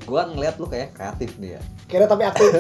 gua 0.04 0.28
ngeliat 0.28 0.60
lu 0.60 0.66
kayak 0.68 0.92
kreatif 0.92 1.36
nih 1.40 1.56
ya 1.58 1.62
Kira 1.84 2.04
tapi 2.08 2.24
aktif. 2.24 2.50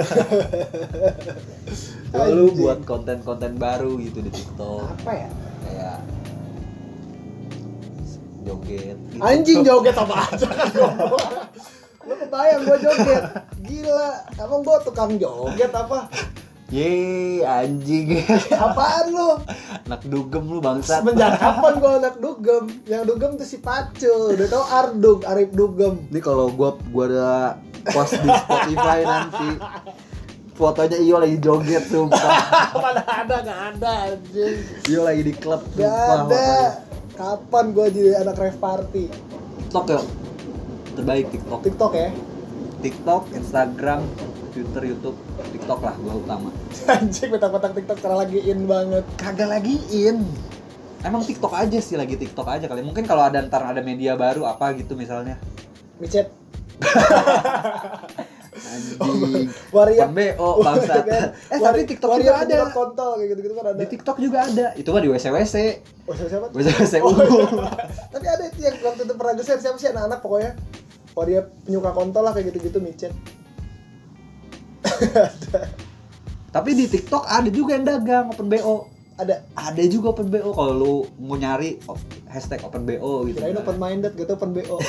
Coba 2.12 2.24
lu 2.36 2.52
buat 2.54 2.84
konten-konten 2.84 3.56
baru 3.56 3.96
gitu 4.00 4.20
di 4.20 4.30
TikTok 4.30 4.84
apa 4.84 5.12
ya? 5.12 5.28
kayak 5.64 5.98
joget 8.44 8.98
gitu. 9.10 9.20
Anjing 9.24 9.60
joget 9.68 9.96
apa 9.96 10.14
aja 10.28 10.46
kan. 10.48 10.68
Lu 12.04 12.14
kebayang 12.20 12.62
gua 12.68 12.78
joget. 12.78 13.24
Gila, 13.64 14.08
emang 14.36 14.60
gua 14.60 14.76
tukang 14.84 15.16
joget 15.16 15.72
apa? 15.72 16.12
Yeay, 16.66 17.44
anjing 17.44 18.24
Apaan 18.56 19.06
lu? 19.08 19.36
anak 19.84 20.00
dugem 20.02 20.44
lu 20.44 20.58
bangsat 20.58 21.04
Semenjak 21.04 21.36
kapan 21.36 21.72
gua 21.76 21.90
anak 21.98 22.16
dugem? 22.16 22.64
Yang 22.84 23.02
dugem 23.06 23.30
tuh 23.34 23.44
si 23.44 23.58
Pacul. 23.58 24.32
Udah 24.32 24.48
tau 24.48 24.64
Ardug, 24.64 25.22
Arif 25.24 25.52
Dugem. 25.52 26.00
ini 26.08 26.18
kalau 26.18 26.48
gua 26.48 26.74
gua 26.88 27.04
ada 27.04 27.32
post 27.86 28.16
di 28.16 28.28
Spotify 28.32 29.04
nanti 29.04 29.60
fotonya 30.54 30.96
Iyo 30.96 31.18
lagi 31.18 31.36
joget 31.36 31.84
sumpah 31.84 32.16
Mana 32.80 33.02
ada 33.04 33.36
nggak 33.40 33.60
ada 33.74 33.92
anjing. 34.08 34.56
Iyo 34.86 35.00
lagi 35.02 35.22
di 35.22 35.32
klub 35.34 35.60
Gak 35.70 35.84
sumpah, 35.84 36.24
ada. 36.24 36.48
Kapan 37.14 37.64
gue 37.70 37.86
jadi 37.92 38.10
anak 38.18 38.34
rave 38.34 38.58
party? 38.58 39.04
TikTok 39.60 39.84
ya 39.86 40.00
terbaik 40.94 41.26
TikTok 41.28 41.60
TikTok 41.62 41.92
ya. 41.92 42.08
TikTok 42.80 43.22
Instagram 43.32 44.00
Twitter 44.54 44.82
YouTube 44.86 45.18
TikTok 45.50 45.80
lah 45.80 45.94
gua 45.98 46.14
utama 46.16 46.48
Anjing 46.94 47.28
petang-petang 47.28 47.74
TikTok 47.74 47.96
sekarang 47.98 48.18
lagi 48.20 48.38
in 48.40 48.60
banget. 48.64 49.02
kagak 49.16 49.50
lagi 49.50 49.74
in 49.90 50.22
emang 51.02 51.20
TikTok 51.20 51.52
aja 51.52 51.76
sih 51.76 51.94
lagi 51.94 52.14
TikTok 52.14 52.46
aja 52.46 52.64
kali 52.64 52.80
mungkin 52.80 53.02
kalau 53.02 53.20
ada 53.22 53.42
ntar 53.42 53.66
ada 53.66 53.82
media 53.82 54.14
baru 54.14 54.46
apa 54.46 54.72
gitu 54.72 54.94
misalnya 54.94 55.36
Micet. 55.98 56.30
anjing 58.54 59.50
Waria. 59.74 60.06
BO 60.06 60.50
bangsat 60.60 61.04
eh 61.06 61.58
tapi 61.58 61.84
TikTok 61.84 62.10
juga 62.16 62.34
ada 62.40 62.70
kontol 62.70 63.18
kayak 63.18 63.28
gitu-gitu 63.30 63.54
kan 63.54 63.64
ada. 63.68 63.76
di 63.76 63.86
TikTok 63.88 64.16
juga 64.16 64.38
ada 64.42 64.66
itu 64.74 64.88
mah 64.88 65.02
di 65.02 65.10
WC 65.10 65.26
WC 65.28 65.56
Oh, 66.04 66.12
siapa? 66.12 66.28
siapa? 66.30 66.46
WC 66.52 66.68
WC 66.76 66.94
Oh, 67.00 67.10
umum 67.10 67.64
Tapi 68.10 68.26
ada 68.26 68.44
yang 68.54 68.76
waktu 68.78 69.02
itu 69.02 69.14
pernah 69.14 69.34
geser 69.34 69.58
siapa 69.58 69.76
sih 69.76 69.88
anak-anak 69.88 70.20
pokoknya. 70.20 70.52
Waria 71.12 71.40
penyuka 71.62 71.90
kontol 71.90 72.22
lah 72.22 72.32
kayak 72.32 72.50
gitu-gitu 72.50 72.78
micet. 72.78 73.12
tapi 76.54 76.70
di 76.76 76.86
TikTok 76.86 77.24
ada 77.26 77.50
juga 77.50 77.74
yang 77.74 77.86
dagang 77.86 78.30
open 78.30 78.46
BO 78.46 78.90
Ada. 79.14 79.46
ada 79.54 79.82
juga 79.86 80.10
open 80.10 80.26
BO 80.26 80.50
kalau 80.50 80.72
lu 80.74 81.06
mau 81.22 81.38
nyari 81.38 81.78
oh, 81.86 81.94
hashtag 82.26 82.62
open 82.66 82.82
BO 82.82 83.30
gitu 83.30 83.38
Kirain 83.38 83.58
open 83.58 83.78
minded 83.78 84.12
gitu 84.18 84.34
open 84.34 84.50
BO. 84.50 84.78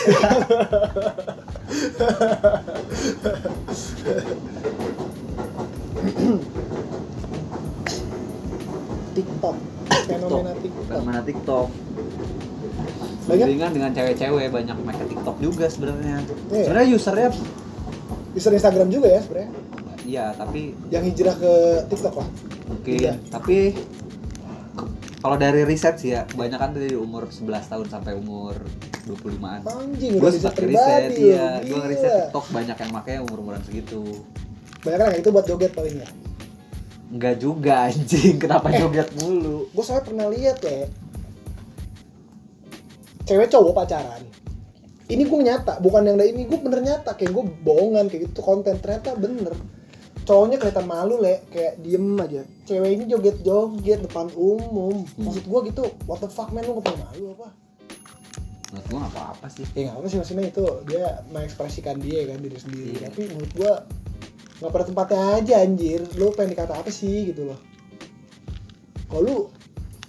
TikTok. 9.16 9.56
Fenomena 10.06 10.54
TikTok. 10.60 10.86
fenomena 10.92 11.22
TikTok 11.24 11.68
Banyak 13.26 13.48
Dengan 13.50 13.70
dengan 13.74 13.92
cewek-cewek 13.96 14.54
banyak 14.54 14.78
make 14.86 15.02
TikTok 15.10 15.42
juga 15.42 15.66
sebenarnya. 15.66 16.22
Iya. 16.54 16.64
Sebenarnya 16.70 16.88
usernya 16.94 17.30
user 18.38 18.54
Instagram 18.54 18.90
juga 18.94 19.08
ya 19.10 19.22
sebenarnya. 19.26 19.50
Iya 20.06 20.32
tapi 20.32 20.72
Yang 20.88 21.04
hijrah 21.12 21.36
ke 21.36 21.52
TikTok 21.88 22.16
lah. 22.16 22.30
mungkin 22.66 22.96
Iya. 22.96 23.14
tapi 23.28 23.74
kalau 25.20 25.36
dari 25.36 25.66
riset 25.66 25.98
sih 25.98 26.14
ya 26.14 26.22
kebanyakan 26.24 26.70
dari 26.72 26.94
umur 26.94 27.26
11 27.28 27.42
tahun 27.66 27.88
sampai 27.90 28.14
umur 28.14 28.54
25-an. 29.04 29.66
Anjing 29.66 30.18
Gue 30.18 30.30
udah 30.32 30.54
riset 30.54 30.54
riset 30.62 31.02
loh, 31.12 31.50
gue 31.64 31.78
ngeriset 31.80 32.12
TikTok 32.30 32.46
banyak 32.52 32.78
yang 32.80 32.92
makanya 32.92 33.20
umur-umuran 33.22 33.62
segitu. 33.62 34.02
Banyak 34.82 34.98
kan 35.00 35.14
itu 35.16 35.30
buat 35.30 35.46
joget 35.46 35.74
paling 35.74 35.98
ya. 35.98 36.10
Enggak 37.08 37.36
juga 37.38 37.86
anjing, 37.86 38.38
kenapa 38.44 38.70
Eh. 38.70 38.78
joget 38.80 39.10
mulu? 39.16 39.66
Gue 39.68 39.82
soalnya 39.82 40.06
pernah 40.06 40.28
lihat 40.28 40.58
ya. 40.62 40.86
Cewek 43.26 43.50
cowok 43.50 43.74
pacaran. 43.76 44.22
Ini 45.06 45.22
gue 45.22 45.40
nyata, 45.40 45.78
bukan 45.80 46.02
yang 46.04 46.18
dari 46.18 46.34
ini 46.34 46.46
gue 46.46 46.58
bener 46.60 46.82
nyata 46.82 47.14
kayak 47.14 47.30
gue 47.30 47.44
bohongan 47.62 48.06
kayak 48.08 48.30
gitu 48.30 48.42
konten 48.42 48.78
ternyata 48.78 49.14
bener. 49.16 49.54
Cowoknya 50.26 50.58
kelihatan 50.58 50.86
malu 50.90 51.22
le, 51.22 51.46
kayak 51.54 51.78
diem 51.86 52.18
aja. 52.18 52.42
Cewek 52.66 52.90
ini 52.98 53.04
joget-joget 53.06 54.02
depan 54.10 54.34
umum. 54.34 55.06
Hmm. 55.06 55.22
Maksud 55.22 55.46
gue 55.46 55.60
gitu, 55.70 55.84
what 56.10 56.18
the 56.18 56.30
fuck 56.30 56.50
man 56.50 56.66
lu 56.66 56.82
gak 56.82 56.98
malu 56.98 57.38
apa? 57.38 57.54
Menurut 58.74 58.88
nggak 58.90 59.12
apa-apa 59.14 59.48
sih. 59.54 59.66
Ya 59.78 59.94
nggak 59.94 60.02
apa 60.02 60.08
sih 60.10 60.18
maksudnya 60.20 60.46
itu 60.50 60.66
dia 60.90 61.06
mengekspresikan 61.30 61.96
dia 62.02 62.28
kan 62.28 62.42
diri 62.42 62.58
sendiri. 62.58 62.92
Iya. 62.98 63.08
Tapi 63.14 63.22
menurut 63.32 63.52
gue 63.54 63.74
nggak 64.60 64.72
pada 64.74 64.86
tempatnya 64.90 65.22
aja 65.38 65.54
anjir. 65.62 66.02
Lu 66.18 66.34
pengen 66.34 66.58
dikata 66.58 66.74
apa 66.74 66.90
sih 66.90 67.32
gitu 67.32 67.54
loh? 67.54 67.60
Kalau 69.08 69.22
lu 69.22 69.38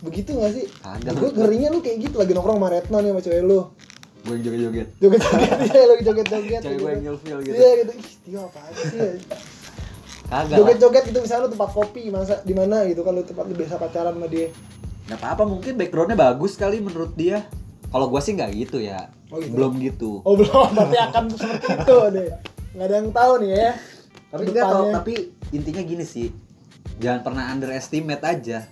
begitu 0.02 0.35
gak 0.35 0.52
sih? 0.56 0.66
Kagak. 0.80 1.14
Gue 1.20 1.30
ngerinya 1.37 1.68
lu 1.70 1.78
kayak 1.85 2.11
gitu 2.11 2.16
lagi 2.16 2.32
nongkrong 2.32 2.58
sama 2.58 2.68
Retno 2.73 2.99
nih 3.04 3.11
sama 3.12 3.23
cewek 3.23 3.42
lu. 3.44 3.61
Gue 4.26 4.35
yang 4.35 4.42
joget-joget. 4.42 4.88
Joget-joget 4.99 5.58
iya 5.70 5.82
lagi 5.87 6.02
joget-joget. 6.02 6.61
Cewek 6.64 6.78
gue 6.80 6.90
yang 6.90 7.02
nyelfil 7.06 7.38
gitu. 7.44 7.54
Iya 7.54 7.70
gitu. 7.85 7.92
Ih, 7.94 8.11
dia 8.26 8.40
apaan 8.42 8.73
sih? 8.75 9.14
Kagak. 10.26 10.56
Joget-joget 10.59 11.04
gitu 11.11 11.18
misalnya 11.23 11.47
lu 11.47 11.50
tempat 11.54 11.71
kopi 11.71 12.11
masa 12.11 12.42
di 12.42 12.54
mana 12.54 12.83
gitu 12.90 13.06
kan 13.06 13.14
lu 13.14 13.23
tempat 13.23 13.47
lu 13.47 13.54
biasa 13.54 13.78
pacaran 13.78 14.14
sama 14.18 14.26
dia. 14.26 14.50
Nggak 15.06 15.18
apa-apa 15.23 15.45
mungkin 15.47 15.73
backgroundnya 15.78 16.18
bagus 16.18 16.59
kali 16.59 16.83
menurut 16.83 17.14
dia. 17.14 17.47
Kalau 17.90 18.11
gue 18.11 18.21
sih 18.21 18.35
nggak 18.35 18.50
gitu 18.66 18.83
ya. 18.83 19.09
Oh, 19.30 19.38
gitu. 19.38 19.54
Belum 19.54 19.73
gitu. 19.78 20.11
Oh 20.26 20.35
belum, 20.35 20.75
berarti 20.75 20.99
akan 20.99 21.25
seperti 21.30 21.66
itu 21.78 21.99
deh. 22.11 22.28
Nggak 22.75 22.87
ada 22.87 22.95
yang 22.99 23.11
tahu 23.14 23.33
nih 23.42 23.50
ya. 23.54 23.71
tapi 24.26 24.42
enggak 24.50 24.66
Depannya. 24.68 24.92
tapi 25.00 25.14
intinya 25.54 25.83
gini 25.87 26.04
sih 26.04 26.28
jangan 26.99 27.21
pernah 27.23 27.45
underestimate 27.54 28.25
aja 28.26 28.66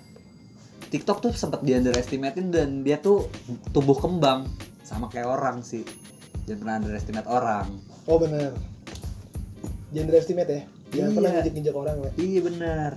TikTok 0.91 1.19
tuh 1.23 1.33
sempat 1.33 1.63
di 1.63 1.73
underestimatein 1.73 2.51
dan 2.51 2.69
dia 2.83 2.99
tuh 2.99 3.31
tumbuh 3.71 3.97
kembang 3.97 4.51
sama 4.83 5.09
kayak 5.09 5.31
orang 5.31 5.63
sih 5.63 5.87
jangan 6.45 6.59
pernah 6.61 6.75
underestimate 6.83 7.29
orang 7.31 7.67
Oh 8.05 8.21
bener. 8.21 8.53
Gender 9.97 10.21
estimate 10.21 10.51
ya. 10.51 10.63
Jangan 10.95 11.03
Iya. 11.05 11.17
pernah 11.17 11.31
ngejek-ngejek 11.33 11.75
orang 11.75 11.97
ya. 11.99 12.11
iya 12.17 12.41
bener 12.41 12.91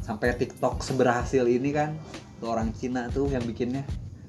sampai 0.00 0.34
TikTok 0.34 0.80
seberhasil 0.80 1.44
ini 1.44 1.70
kan 1.70 1.94
tuh 2.36 2.48
orang 2.48 2.72
Cina 2.72 3.06
tuh 3.08 3.26
yang 3.26 3.42
bikinnya 3.42 3.86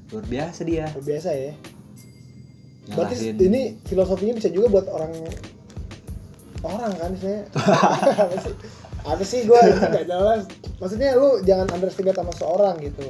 luar 0.09 0.21
biasa 0.23 0.61
dia 0.61 0.85
Biasa 0.91 1.29
ya. 1.31 1.53
Berarti 2.88 3.15
Nyalahin- 3.15 3.39
ini 3.39 3.61
filosofinya 3.83 4.33
bisa 4.35 4.50
juga 4.50 4.67
buat 4.69 4.88
orang 4.88 5.13
orang 6.61 6.91
kan 6.93 7.11
sebenarnya. 7.15 7.43
apa 8.23 8.35
sih? 8.38 8.53
Apa 9.01 9.23
sih 9.23 9.39
gue 9.43 9.57
nggak 9.57 10.05
jelas. 10.05 10.43
Maksudnya 10.77 11.15
lu 11.15 11.41
jangan 11.41 11.65
underestimate 11.71 12.13
sama 12.15 12.33
seorang 12.33 12.77
gitu. 12.79 13.09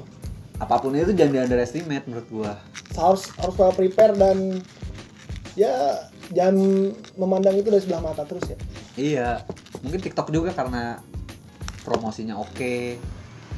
apa 0.56 0.78
pun 0.78 0.94
itu 0.94 1.10
jangan 1.12 1.34
di 1.34 1.40
underestimate 1.42 2.06
menurut 2.06 2.28
gua 2.30 2.54
Harus 2.94 3.34
harus 3.36 3.56
well 3.58 3.74
prepare 3.74 4.14
dan 4.14 4.62
ya 5.52 5.98
jangan 6.30 6.54
memandang 7.16 7.58
itu 7.58 7.66
dari 7.66 7.82
sebelah 7.82 8.06
mata 8.06 8.22
terus 8.24 8.46
ya. 8.46 8.58
Iya, 8.94 9.30
mungkin 9.82 10.00
TikTok 10.00 10.30
juga 10.30 10.52
karena 10.52 10.98
promosinya 11.82 12.38
oke, 12.38 12.98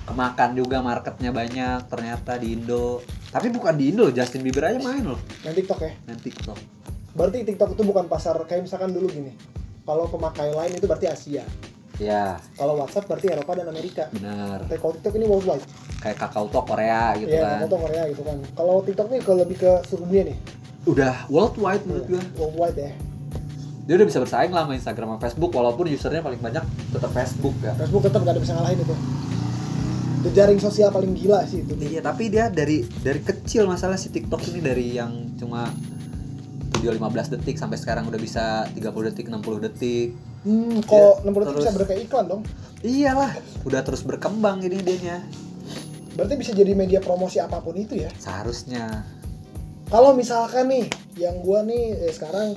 kemakan 0.06 0.52
juga 0.54 0.80
marketnya 0.80 1.30
banyak 1.30 1.88
ternyata 1.88 2.36
di 2.36 2.56
Indo. 2.56 3.04
Tapi 3.30 3.50
bukan 3.50 3.74
di 3.74 3.90
Indo, 3.90 4.08
Justin 4.10 4.42
Bieber 4.42 4.64
aja 4.66 4.78
main 4.78 5.04
loh 5.04 5.18
Yang 5.42 5.64
TikTok 5.64 5.80
ya. 5.82 5.92
main 6.04 6.20
TikTok. 6.20 6.58
Berarti 7.14 7.38
TikTok 7.44 7.70
itu 7.74 7.84
bukan 7.84 8.06
pasar 8.08 8.38
kayak 8.44 8.64
misalkan 8.64 8.90
dulu 8.90 9.08
gini. 9.08 9.34
Kalau 9.84 10.08
pemakai 10.08 10.50
lain 10.50 10.74
itu 10.74 10.86
berarti 10.86 11.08
Asia. 11.08 11.44
Ya, 12.02 12.42
Kalau 12.58 12.74
WhatsApp 12.74 13.06
berarti 13.06 13.30
Eropa 13.30 13.54
dan 13.54 13.70
Amerika. 13.70 14.10
bener. 14.10 14.66
Tapi 14.66 14.78
kalau 14.78 14.94
TikTok 14.98 15.14
ini 15.14 15.26
worldwide. 15.28 15.66
Kayak 16.02 16.18
Kakao 16.20 16.50
Talk 16.50 16.66
Korea 16.66 17.14
gitu 17.16 17.30
Iya, 17.30 17.44
kan. 17.46 17.58
foto 17.62 17.78
Korea 17.80 18.04
gitu 18.10 18.22
kan. 18.24 18.38
Kalau 18.58 18.76
TikTok 18.82 19.08
nih 19.08 19.20
kalau 19.22 19.38
lebih 19.40 19.58
ke 19.60 19.72
seluruh 19.86 20.06
dunia 20.08 20.24
nih. 20.26 20.38
Udah 20.84 21.16
worldwide 21.30 21.84
menurut 21.86 22.06
gua. 22.10 22.22
Worldwide 22.36 22.78
ya. 22.78 22.92
Dia 23.84 24.00
udah 24.00 24.08
bisa 24.08 24.20
bersaing 24.24 24.56
lah 24.56 24.64
sama 24.64 24.80
Instagram 24.80 25.08
sama 25.12 25.20
Facebook 25.20 25.52
walaupun 25.52 25.92
usernya 25.92 26.24
paling 26.24 26.40
banyak 26.40 26.64
tetap 26.96 27.12
Facebook 27.12 27.56
ya. 27.60 27.76
Facebook 27.76 28.04
tetap 28.08 28.24
gak 28.24 28.34
ada 28.36 28.42
bisa 28.42 28.56
ngalahin 28.56 28.80
itu. 28.80 28.96
Jejaring 30.24 30.60
sosial 30.64 30.88
paling 30.96 31.12
gila 31.20 31.44
sih 31.44 31.68
itu. 31.68 31.76
Iya, 31.76 32.00
tapi 32.00 32.32
dia 32.32 32.48
dari 32.48 32.88
dari 33.04 33.20
kecil 33.20 33.68
masalah 33.68 34.00
si 34.00 34.08
TikTok 34.08 34.40
ini 34.56 34.60
dari 34.64 34.96
yang 34.96 35.36
cuma 35.36 35.68
video 36.80 36.96
15 36.96 37.36
detik 37.36 37.60
sampai 37.60 37.76
sekarang 37.76 38.08
udah 38.08 38.20
bisa 38.20 38.68
30 38.72 39.08
detik, 39.12 39.28
60 39.28 39.60
detik. 39.60 40.16
Hmm, 40.48 40.80
kok 40.84 41.24
nomor 41.28 41.44
itu 41.44 41.60
bisa 41.60 41.72
terus- 41.72 41.76
berkayak 41.80 42.02
iklan 42.08 42.26
dong. 42.28 42.44
Iyalah, 42.84 43.32
udah 43.68 43.82
terus 43.84 44.04
berkembang 44.04 44.64
ini 44.64 44.80
dianya. 44.80 45.24
Berarti 46.16 46.36
bisa 46.36 46.52
jadi 46.52 46.72
media 46.76 47.00
promosi 47.00 47.40
apa 47.40 47.60
pun 47.60 47.76
itu 47.76 48.00
ya. 48.00 48.12
Seharusnya. 48.16 49.04
Kalau 49.88 50.16
misalkan 50.16 50.72
nih, 50.72 50.86
yang 51.20 51.40
gua 51.44 51.64
nih 51.64 52.00
eh, 52.00 52.12
sekarang 52.12 52.56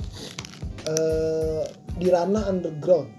eh, 0.87 1.63
di 1.99 2.07
ranah 2.07 2.47
underground, 2.47 3.11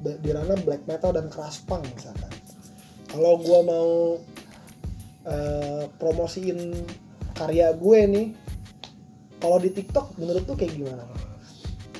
di 0.00 0.30
ranah 0.30 0.56
black 0.62 0.86
metal 0.86 1.10
dan 1.10 1.26
keras 1.26 1.60
punk 1.66 1.82
misalkan. 1.94 2.30
Kalau 3.10 3.42
gua 3.42 3.60
mau 3.66 3.90
eh, 5.26 5.84
promosiin 5.98 6.58
karya 7.36 7.74
gue 7.76 7.98
nih, 8.08 8.26
kalau 9.42 9.60
di 9.60 9.68
TikTok 9.74 10.16
menurut 10.16 10.48
tuh 10.48 10.56
kayak 10.56 10.72
gimana? 10.72 11.04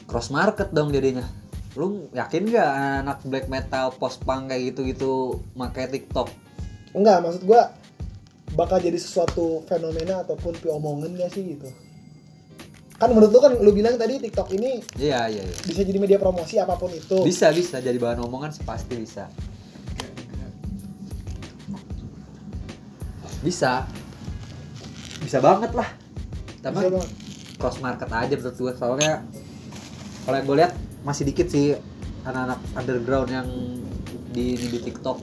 Cross 0.06 0.32
market 0.32 0.72
dong 0.72 0.94
jadinya. 0.94 1.26
Lu 1.76 2.08
yakin 2.16 2.48
gak 2.48 2.72
anak 3.04 3.18
black 3.28 3.52
metal, 3.52 3.92
post 4.00 4.24
punk 4.24 4.48
kayak 4.48 4.72
gitu-gitu 4.72 5.44
pakai 5.52 5.92
TikTok? 5.92 6.32
Enggak, 6.96 7.20
maksud 7.20 7.42
gua 7.44 7.74
bakal 8.56 8.80
jadi 8.80 8.96
sesuatu 8.96 9.60
fenomena 9.68 10.24
ataupun 10.24 10.56
piomongan 10.56 11.12
gak 11.20 11.36
sih 11.36 11.44
gitu? 11.44 11.68
Kan 12.96 13.12
menurut 13.12 13.28
lu 13.28 13.40
kan 13.44 13.52
lu 13.60 13.70
bilang 13.76 14.00
tadi 14.00 14.16
TikTok 14.16 14.56
ini 14.56 14.80
Iya, 14.96 15.28
iya, 15.28 15.42
iya. 15.44 15.56
bisa 15.68 15.84
jadi 15.84 15.98
media 16.00 16.16
promosi 16.16 16.56
apa 16.56 16.80
pun 16.80 16.88
itu. 16.88 17.20
Bisa, 17.24 17.52
bisa 17.52 17.76
jadi 17.84 17.96
bahan 18.00 18.24
omongan 18.24 18.56
sih 18.56 18.64
pasti 18.64 18.96
bisa. 18.96 19.28
Bisa. 23.44 23.84
Bisa 25.20 25.38
banget 25.44 25.76
lah. 25.76 25.88
Tapi 26.64 26.88
cross 27.60 27.80
market 27.84 28.08
aja 28.08 28.34
menurut 28.36 28.56
gue 28.56 28.72
soalnya 28.76 29.24
kalau 30.24 30.36
yang 30.40 30.46
gue 30.48 30.56
lihat 30.58 30.72
masih 31.04 31.24
dikit 31.28 31.46
sih 31.48 31.76
anak-anak 32.26 32.58
underground 32.74 33.30
yang 33.30 33.48
di 34.34 34.58
di, 34.58 34.66
di 34.72 34.78
TikTok 34.82 35.18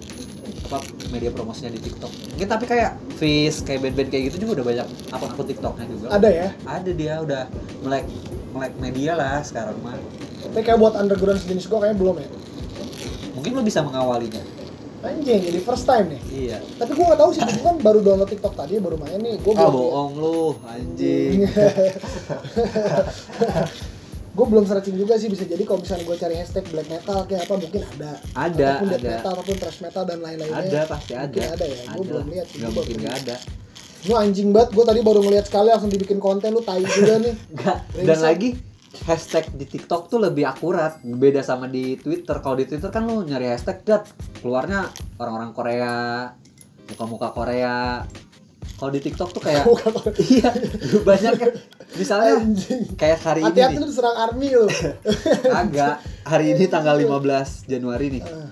apa 0.73 0.79
media 1.07 1.29
promosinya 1.29 1.69
di 1.69 1.79
TikTok 1.79 2.11
mungkin 2.31 2.47
tapi 2.47 2.63
kayak 2.65 2.91
Fish 3.13 3.61
kayak 3.61 3.79
band-band 3.81 4.09
kayak 4.09 4.21
gitu 4.27 4.35
juga 4.41 4.51
udah 4.57 4.65
banyak 4.65 4.85
akun-akun 5.09 5.45
TikToknya 5.47 5.83
juga 5.85 6.05
Ada 6.11 6.29
ya. 6.29 6.47
ada 6.65 6.89
dia 6.91 7.13
udah 7.19 7.41
melek 7.79 8.03
melek 8.49 8.73
media 8.77 9.11
lah 9.13 9.39
sekarang 9.39 9.73
mah 9.79 9.95
Tapi 10.43 10.59
kayak 10.59 10.75
buat 10.75 10.93
underground 10.93 11.39
sejenis 11.39 11.65
gua 11.65 11.79
kayaknya 11.79 11.97
belum 11.97 12.15
ya. 12.17 12.27
mungkin 13.31 13.49
lo 13.53 13.61
bisa 13.61 13.79
mengawalinya 13.79 14.41
Anjing, 15.03 15.43
jadi 15.43 15.59
first 15.59 15.83
time 15.83 16.09
nih. 16.09 16.21
iya 16.31 16.57
Tapi 16.79 16.95
gua 16.95 17.11
nggak 17.11 17.19
tahu 17.19 17.29
sih, 17.29 17.41
gua 17.43 17.61
kan 17.65 17.75
baru 17.77 17.99
download 17.99 18.25
TikTok 18.25 18.55
tadi, 18.55 18.79
baru 18.79 18.95
main 18.95 19.19
nih. 19.19 19.35
Gua 19.43 19.51
ah 19.53 19.67
bohong 19.67 20.11
lu 20.15 20.55
anjing 20.63 21.43
gue 24.33 24.45
belum 24.49 24.65
searching 24.65 24.97
juga 24.97 25.13
sih 25.21 25.29
bisa 25.29 25.45
jadi 25.45 25.61
kalau 25.61 25.85
misalnya 25.85 26.09
gue 26.09 26.17
cari 26.17 26.35
hashtag 26.41 26.65
black 26.73 26.89
metal 26.89 27.21
kayak 27.29 27.45
apa 27.45 27.53
mungkin 27.53 27.81
ada. 27.85 28.11
Ada 28.33 28.65
ataupun 28.65 28.87
death 28.89 29.03
ada. 29.05 29.11
metal 29.13 29.31
ataupun 29.37 29.55
thrash 29.61 29.79
metal 29.85 30.03
dan 30.09 30.17
lain-lainnya. 30.25 30.57
Ada 30.65 30.81
pasti 30.89 31.13
ada 31.13 31.29
Mungkin 31.29 31.53
ada. 31.53 31.65
ya 31.69 31.83
gue 31.85 32.05
belum 32.09 32.25
lihat 32.33 32.45
sih 32.49 32.57
gua 32.57 32.71
mungkin 32.73 32.97
nggak 32.97 33.15
ada. 33.25 33.35
Lu 34.03 34.13
anjing 34.17 34.49
banget 34.49 34.69
gue 34.73 34.85
tadi 34.89 34.99
baru 35.05 35.19
ngeliat 35.21 35.45
sekali 35.47 35.69
langsung 35.69 35.91
dibikin 35.93 36.17
konten 36.17 36.49
lu 36.49 36.61
tai 36.65 36.81
juga 36.81 37.13
nih. 37.21 37.33
Nggak. 37.55 37.77
dan 38.09 38.19
lagi 38.19 38.49
hashtag 39.05 39.45
di 39.53 39.65
TikTok 39.69 40.09
tuh 40.09 40.17
lebih 40.17 40.49
akurat. 40.49 40.97
Beda 41.05 41.45
sama 41.45 41.69
di 41.69 41.95
Twitter. 42.01 42.41
Kalau 42.41 42.57
di 42.57 42.65
Twitter 42.65 42.89
kan 42.89 43.05
lu 43.05 43.21
nyari 43.21 43.53
hashtag 43.53 43.85
dat 43.85 44.09
keluarnya 44.41 44.89
orang-orang 45.21 45.53
Korea 45.53 45.93
muka-muka 46.89 47.31
Korea 47.31 48.03
kalau 48.83 48.91
di 48.91 48.99
TikTok 48.99 49.29
tuh 49.31 49.39
kayak 49.39 49.63
iya 50.35 50.51
banyak 51.07 51.33
kan 51.39 51.51
misalnya 51.95 52.35
anjing. 52.35 52.83
kayak 52.99 53.15
hari 53.23 53.39
ini 53.39 53.47
hati-hati 53.47 53.79
lu 53.79 53.87
diserang 53.87 54.17
army 54.19 54.47
lu 54.51 54.67
agak. 55.63 56.03
Hari 56.27 56.45
ini 56.51 56.67
tanggal 56.67 56.99
15 56.99 57.71
Januari 57.71 58.19
nih. 58.19 58.23
Eh, 58.27 58.47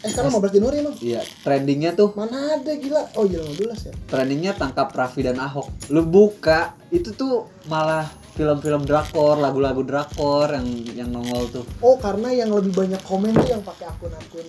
eh 0.00 0.08
sekarang 0.08 0.32
15 0.32 0.56
Januari 0.56 0.76
emang? 0.80 0.96
Iya 0.96 1.20
trendingnya 1.44 1.92
tuh. 1.92 2.16
Mana 2.16 2.56
ada 2.56 2.72
gila. 2.72 3.04
Oh 3.20 3.28
iya 3.28 3.44
15 3.44 3.88
ya. 3.88 3.94
Trendingnya 4.08 4.56
tangkap 4.56 4.88
Raffi 4.96 5.28
dan 5.28 5.36
Ahok. 5.36 5.92
Lu 5.92 6.08
buka 6.08 6.72
itu 6.88 7.12
tuh 7.12 7.52
malah 7.68 8.08
film-film 8.40 8.88
drakor 8.88 9.36
lagu-lagu 9.44 9.84
drakor 9.84 10.56
yang 10.56 10.68
yang 10.96 11.08
nongol 11.12 11.52
tuh. 11.52 11.64
Oh 11.84 12.00
karena 12.00 12.32
yang 12.32 12.48
lebih 12.48 12.72
banyak 12.72 13.04
komen 13.04 13.36
tuh 13.36 13.48
yang 13.52 13.60
pakai 13.60 13.92
akun-akun 13.92 14.48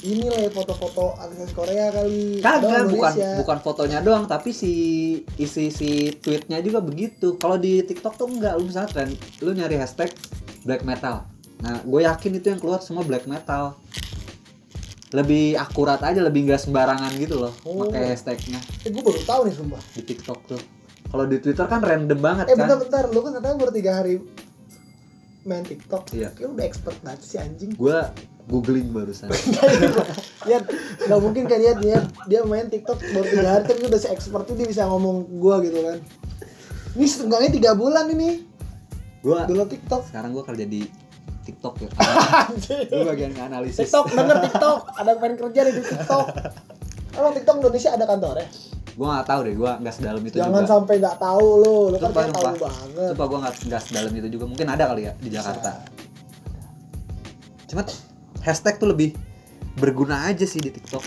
ini 0.00 0.32
lah 0.32 0.40
ya 0.40 0.50
foto-foto 0.50 1.12
artis 1.14 1.52
Korea 1.52 1.92
kali. 1.92 2.40
Kagak 2.40 2.88
bukan 2.88 3.12
Indonesia. 3.12 3.30
bukan 3.36 3.58
fotonya 3.60 3.98
doang 4.00 4.24
tapi 4.24 4.50
si 4.50 4.72
isi 5.36 5.68
si 5.68 6.08
tweetnya 6.16 6.64
juga 6.64 6.80
begitu. 6.80 7.36
Kalau 7.36 7.60
di 7.60 7.84
TikTok 7.84 8.16
tuh 8.16 8.26
enggak 8.26 8.56
lu 8.56 8.64
misalnya 8.64 8.88
trend 8.88 9.12
lu 9.44 9.52
nyari 9.52 9.76
hashtag 9.76 10.08
black 10.64 10.82
metal. 10.82 11.28
Nah 11.60 11.84
gue 11.84 12.00
yakin 12.00 12.32
itu 12.32 12.46
yang 12.48 12.56
keluar 12.56 12.80
semua 12.80 13.04
black 13.04 13.28
metal. 13.28 13.76
Lebih 15.10 15.58
akurat 15.58 16.00
aja 16.00 16.22
lebih 16.22 16.46
nggak 16.46 16.62
sembarangan 16.64 17.10
gitu 17.18 17.36
loh 17.36 17.52
Oh. 17.66 17.84
pakai 17.84 18.14
hashtagnya. 18.14 18.56
Eh 18.82 18.88
gue 18.88 19.02
baru 19.02 19.20
tahu 19.20 19.40
nih 19.50 19.54
sumpah. 19.54 19.82
Di 19.92 20.02
TikTok 20.06 20.38
tuh. 20.48 20.60
Kalau 21.10 21.24
di 21.26 21.36
Twitter 21.42 21.66
kan 21.66 21.82
random 21.82 22.20
banget 22.22 22.44
eh 22.48 22.54
kan. 22.54 22.64
bentar-bentar 22.64 23.04
lu 23.10 23.20
kan 23.20 23.32
katanya 23.36 23.56
baru 23.58 23.72
tiga 23.74 23.92
hari 23.98 24.22
main 25.44 25.64
TikTok. 25.64 26.12
Iya. 26.12 26.32
kayak 26.36 26.50
udah 26.52 26.64
expert 26.64 26.96
banget 27.00 27.20
sih 27.24 27.38
anjing. 27.40 27.72
Gue 27.76 27.96
googling 28.50 28.90
barusan. 28.90 29.30
Lihat 30.44 30.64
nggak 31.06 31.20
mungkin 31.22 31.44
kan 31.46 31.58
lihat 31.62 31.78
dia 31.80 31.98
dia 32.26 32.40
main 32.44 32.66
TikTok 32.68 32.98
baru 33.14 33.26
tiga 33.30 33.48
hari 33.48 33.64
tapi 33.70 33.80
udah 33.86 34.00
se 34.00 34.08
expert 34.10 34.44
itu 34.50 34.54
dia 34.58 34.68
bisa 34.68 34.82
ngomong 34.90 35.40
gua 35.40 35.62
gitu 35.62 35.80
kan. 35.80 35.98
Ini 36.98 37.06
setengahnya 37.06 37.50
tiga 37.54 37.70
bulan 37.78 38.10
ini. 38.10 38.44
Gue 39.20 39.38
dulu 39.46 39.68
TikTok. 39.68 40.08
sekarang 40.08 40.32
gue 40.32 40.44
kerja 40.44 40.64
di 40.64 40.82
TikTok 41.44 41.74
ya. 41.84 41.90
Gue 42.88 43.04
bagian 43.04 43.36
analisis. 43.36 43.88
TikTok 43.88 44.12
denger 44.12 44.38
TikTok. 44.48 44.78
Ada 44.96 45.08
yang 45.12 45.20
pengen 45.20 45.36
kerja 45.44 45.60
di 45.68 45.72
TikTok. 45.76 46.26
Emang 47.20 47.32
TikTok 47.36 47.56
Indonesia 47.60 47.90
ada 47.92 48.04
kantornya 48.08 48.48
gue 49.00 49.08
nggak 49.08 49.28
tahu 49.32 49.40
deh 49.48 49.54
gue 49.56 49.72
nggak 49.80 49.94
sedalam 49.96 50.20
itu 50.28 50.36
jangan 50.36 50.60
juga. 50.60 50.72
sampai 50.76 50.94
nggak 51.00 51.16
tahu 51.16 51.46
lu 51.64 51.76
lu 51.88 51.96
kan 51.96 52.10
tahu 52.12 52.24
sumpah. 52.28 52.42
banget. 52.52 53.08
Sumpah 53.08 53.26
gue 53.32 53.38
nggak 53.40 53.54
nggak 53.72 53.82
sedalam 53.88 54.12
itu 54.12 54.28
juga. 54.28 54.44
Mungkin 54.44 54.66
ada 54.68 54.84
kali 54.92 55.02
ya 55.08 55.12
di 55.16 55.30
Jakarta. 55.32 55.70
Cuma 57.64 57.82
hashtag 58.44 58.76
tuh 58.76 58.92
lebih 58.92 59.16
berguna 59.80 60.28
aja 60.28 60.44
sih 60.44 60.60
di 60.60 60.68
TikTok. 60.68 61.00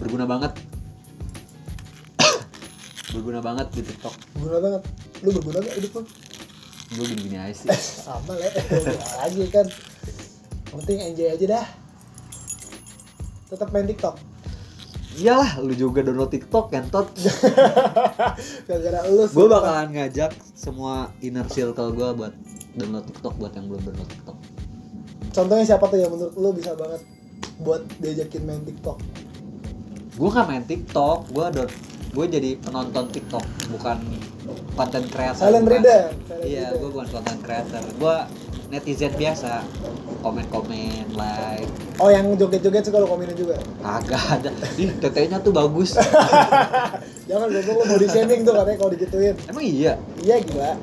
Berguna 0.00 0.24
banget. 0.24 0.56
Berguna 3.12 3.44
banget 3.44 3.76
di 3.76 3.84
TikTok. 3.84 4.40
Berguna 4.40 4.58
banget. 4.64 4.82
Lu 5.20 5.36
berguna 5.36 5.58
gak 5.60 5.76
hidup 5.76 6.00
lu? 6.00 6.02
Gue 6.96 7.04
gini-gini 7.12 7.36
aja 7.36 7.52
sih. 7.52 7.68
Sama 8.08 8.40
lah 8.40 8.48
lagi 9.20 9.44
kan. 9.52 9.68
Penting 10.72 11.12
enjoy 11.12 11.28
aja 11.28 11.60
dah 11.60 11.83
tetap 13.48 13.68
main 13.70 13.86
TikTok. 13.86 14.16
Iyalah 15.14 15.62
lu 15.62 15.70
juga 15.78 16.02
download 16.02 16.34
TikTok 16.34 16.74
kan 16.74 16.90
tot 16.90 17.06
gara-gara 18.66 19.06
lu 19.06 19.30
gue 19.30 19.46
bakalan 19.46 19.94
ngajak 19.94 20.34
semua 20.58 21.14
inner 21.22 21.46
circle 21.46 21.94
gue 21.94 22.08
buat 22.18 22.34
download 22.74 23.06
TikTok 23.06 23.34
buat 23.38 23.52
yang 23.54 23.70
belum 23.70 23.82
download 23.86 24.10
TikTok. 24.10 24.36
Contohnya 25.30 25.64
siapa 25.66 25.86
tuh 25.86 25.98
yang 26.02 26.10
menurut 26.10 26.34
lu 26.34 26.50
bisa 26.50 26.74
banget 26.74 27.06
buat 27.62 27.86
diajakin 28.02 28.42
main 28.42 28.62
TikTok? 28.66 28.98
Gue 30.18 30.28
nggak 30.34 30.46
main 30.50 30.64
TikTok 30.66 31.30
gue 31.30 31.46
don 31.62 31.70
gue 32.14 32.26
jadi 32.30 32.50
penonton 32.62 33.10
TikTok 33.10 33.42
bukan 33.74 33.98
content 34.78 35.06
creator 35.10 35.50
silent 35.50 35.66
reader 35.66 36.14
iya 36.46 36.74
gue 36.74 36.90
bukan 36.90 37.06
content 37.06 37.38
creator. 37.38 37.82
Gue 38.02 38.16
netizen 38.74 39.14
biasa. 39.14 39.62
Komen 40.20 40.46
komen 40.50 41.14
like. 41.14 41.70
Oh 42.02 42.10
yang 42.10 42.26
joget-joget 42.34 42.82
suka 42.82 42.98
lu 42.98 43.06
komenin 43.06 43.38
juga? 43.38 43.54
Kagak 43.78 44.22
ada. 44.40 44.50
Ih 44.74 44.90
tetenya 44.98 45.38
tuh 45.38 45.54
bagus. 45.54 45.94
Jangan 47.30 47.48
goblok 47.54 47.76
lu 47.78 47.84
body 47.94 48.06
shaming 48.10 48.42
tuh 48.42 48.52
katanya 48.58 48.78
kalau 48.82 48.90
digituin. 48.90 49.34
Emang 49.46 49.62
iya? 49.62 49.94
Iya 50.18 50.42
gila. 50.42 50.74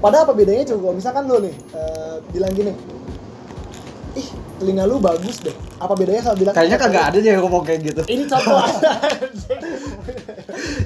Padahal 0.00 0.24
apa 0.26 0.32
bedanya 0.34 0.64
coba? 0.74 0.96
Misalkan 0.96 1.28
lu 1.30 1.38
nih 1.44 1.54
eh, 1.76 2.14
bilang 2.34 2.52
gini 2.56 2.72
ih 4.18 4.28
telinga 4.58 4.84
lu 4.90 4.98
bagus 4.98 5.38
deh 5.38 5.54
apa 5.78 5.94
bedanya 5.94 6.22
sama 6.26 6.36
bilang 6.36 6.54
kayaknya 6.54 6.78
kagak 6.78 7.04
ada 7.14 7.18
deh 7.22 7.30
yang 7.30 7.42
ngomong 7.46 7.62
kayak 7.62 7.80
gitu 7.86 8.02
ini 8.10 8.24
contoh 8.26 8.58
aja 8.66 8.90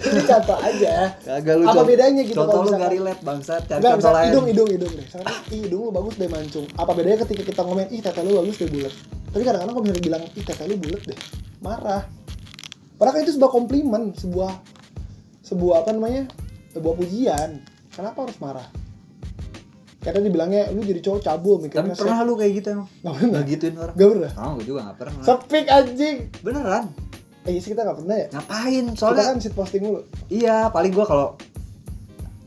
ini 0.05 0.23
contoh 0.29 0.59
aja 0.61 0.95
kagak 1.25 1.55
lu 1.57 1.65
Apa 1.65 1.83
bedanya 1.89 2.23
gitu 2.23 2.37
contoh 2.37 2.61
kalau 2.61 2.69
lu 2.69 2.77
gak 2.77 2.93
relate 2.93 3.23
bangsat 3.25 3.63
cari 3.65 3.81
Enggak, 3.81 3.93
contoh 3.97 4.01
misal 4.05 4.13
lain 4.13 4.29
hidung, 4.29 4.47
hidung, 4.47 4.69
hidung. 4.69 4.93
Misalkan, 4.95 5.27
ih 5.51 5.61
hidung 5.65 5.81
lu 5.89 5.91
bagus 5.91 6.15
deh 6.21 6.31
mancung. 6.31 6.67
Apa 6.77 6.91
bedanya 6.93 7.19
ketika 7.25 7.43
kita 7.43 7.61
ngomong, 7.65 7.89
ih 7.91 8.01
tete 8.05 8.21
lu 8.23 8.33
bagus 8.45 8.57
deh 8.61 8.69
bulat. 8.71 8.95
Tapi 9.35 9.43
kadang-kadang 9.43 9.75
kalau 9.75 9.85
misalnya 9.85 10.05
bilang, 10.05 10.23
ih 10.29 10.45
tete 10.45 10.65
lu 10.69 10.77
bulat 10.79 11.03
deh, 11.05 11.19
marah. 11.65 12.03
Padahal 12.95 13.15
kan 13.19 13.21
itu 13.27 13.33
sebuah 13.35 13.53
komplimen, 13.53 14.03
sebuah 14.15 14.51
sebuah 15.45 15.75
apa 15.85 15.91
namanya, 15.97 16.25
sebuah 16.73 16.95
pujian. 16.95 17.51
Kenapa 17.95 18.27
harus 18.27 18.39
marah? 18.39 18.67
Karena 20.05 20.21
dibilangnya, 20.21 20.69
lu 20.69 20.81
jadi 20.81 21.01
cowok 21.01 21.19
cabul 21.19 21.55
tapi 21.57 21.65
mikirnya. 21.67 21.95
pernah 21.97 22.17
lu 22.21 22.33
kayak 22.35 22.53
gitu 22.55 22.67
emang 22.71 22.87
Gak 22.95 23.11
pernah. 23.11 23.31
Nggak 23.31 23.43
gituin 23.49 23.75
orang 23.75 23.95
Gak 23.95 24.09
pernah. 24.11 24.31
oh 24.37 24.51
gue 24.53 24.65
juga 24.65 24.79
gak 24.85 24.97
pernah 25.01 25.23
Sepik 25.23 25.65
anjing. 25.67 26.17
beneran 26.39 26.85
Eh 27.43 27.51
iya 27.51 27.59
sih 27.59 27.69
kita 27.71 27.81
gak 27.83 27.97
pernah 27.99 28.15
ya. 28.15 28.27
ngapain 28.31 28.83
Kita 28.87 28.95
soalnya 28.95 29.23
kan 29.27 29.35
shit 29.39 29.53
posting 29.53 29.81
mulu. 29.83 30.01
iya 30.29 30.69
paling 30.69 30.91
gue 30.91 31.03
kalau 31.03 31.35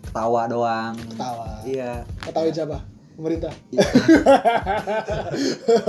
ketawa 0.04 0.41
doang 0.46 0.93
Ketawa. 1.08 1.46
iya 1.63 2.04
Ketawain 2.20 2.52
siapa? 2.52 2.78
Pemerintah. 3.13 3.52
Iya. 3.67 3.82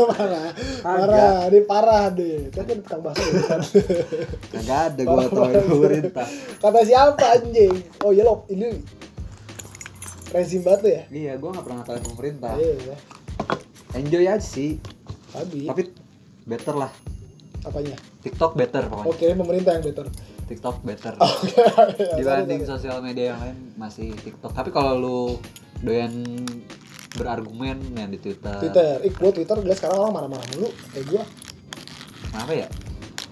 parah. 0.08 0.48
Parah. 0.80 1.36
Ini 1.46 1.58
parah 1.62 2.04
deh. 2.08 2.48
Kan 2.48 2.62
kan 2.64 2.76
tukang 2.78 3.00
bahasa 3.02 3.20
ya, 3.20 3.30
kagak 4.50 4.78
ada 4.88 5.00
gue 5.02 5.22
ketawain 5.26 5.62
pemerintah 5.62 6.26
Kata 6.56 6.78
siapa 6.82 7.22
anjing? 7.34 7.74
Oh 8.00 8.10
iya 8.10 8.22
loh, 8.24 8.42
ini 8.48 8.66
rezim 10.28 10.60
banget 10.60 10.80
tuh 10.80 10.90
ya? 10.90 11.02
iya 11.08 11.32
gue 11.34 11.48
gak 11.48 11.64
pernah 11.64 11.80
ketawain 11.80 12.04
pemerintah 12.06 12.52
Iya, 12.54 12.72
iya. 12.78 12.96
enjoy 13.94 14.24
aja 14.24 14.38
sih 14.38 14.76
Tapi, 15.28 15.64
tapi 15.64 15.82
better 16.44 16.74
lah 16.74 16.92
apanya? 17.60 17.96
TikTok 18.20 18.52
better 18.54 18.86
pokoknya 18.86 19.08
Oke, 19.08 19.26
pemerintah 19.34 19.70
yang 19.72 19.84
better. 19.84 20.06
TikTok 20.46 20.76
better 20.80 21.12
Oke. 21.16 21.52
dibanding 22.18 22.62
Sorry, 22.62 22.68
sorry. 22.68 22.80
sosial 22.80 22.98
media 22.98 23.32
yang 23.32 23.40
lain 23.40 23.56
masih 23.74 24.12
TikTok 24.14 24.52
tapi 24.52 24.68
kalau 24.68 24.94
lu 24.94 25.18
doyan 25.78 26.12
berargumen 27.10 27.80
yang 27.92 28.08
di 28.08 28.16
Twitter, 28.16 28.56
Twitter, 28.58 29.00
ih 29.00 29.12
gua 29.12 29.30
Twitter 29.30 29.56
gue 29.56 29.74
sekarang 29.74 29.96
orang 29.98 30.12
marah-marah 30.14 30.46
mulu 30.50 30.68
kayak 30.92 31.06
gua. 31.08 31.22
apa 32.30 32.52
ya 32.54 32.68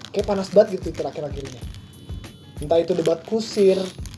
Kayak 0.09 0.25
panas 0.25 0.49
banget 0.49 0.67
gitu 0.73 0.89
Twitter 0.89 1.05
akhir-akhir 1.05 1.43
ini. 1.45 1.61
Entah 2.57 2.79
itu 2.79 2.91
debat 2.91 3.21
kusir, 3.21 3.77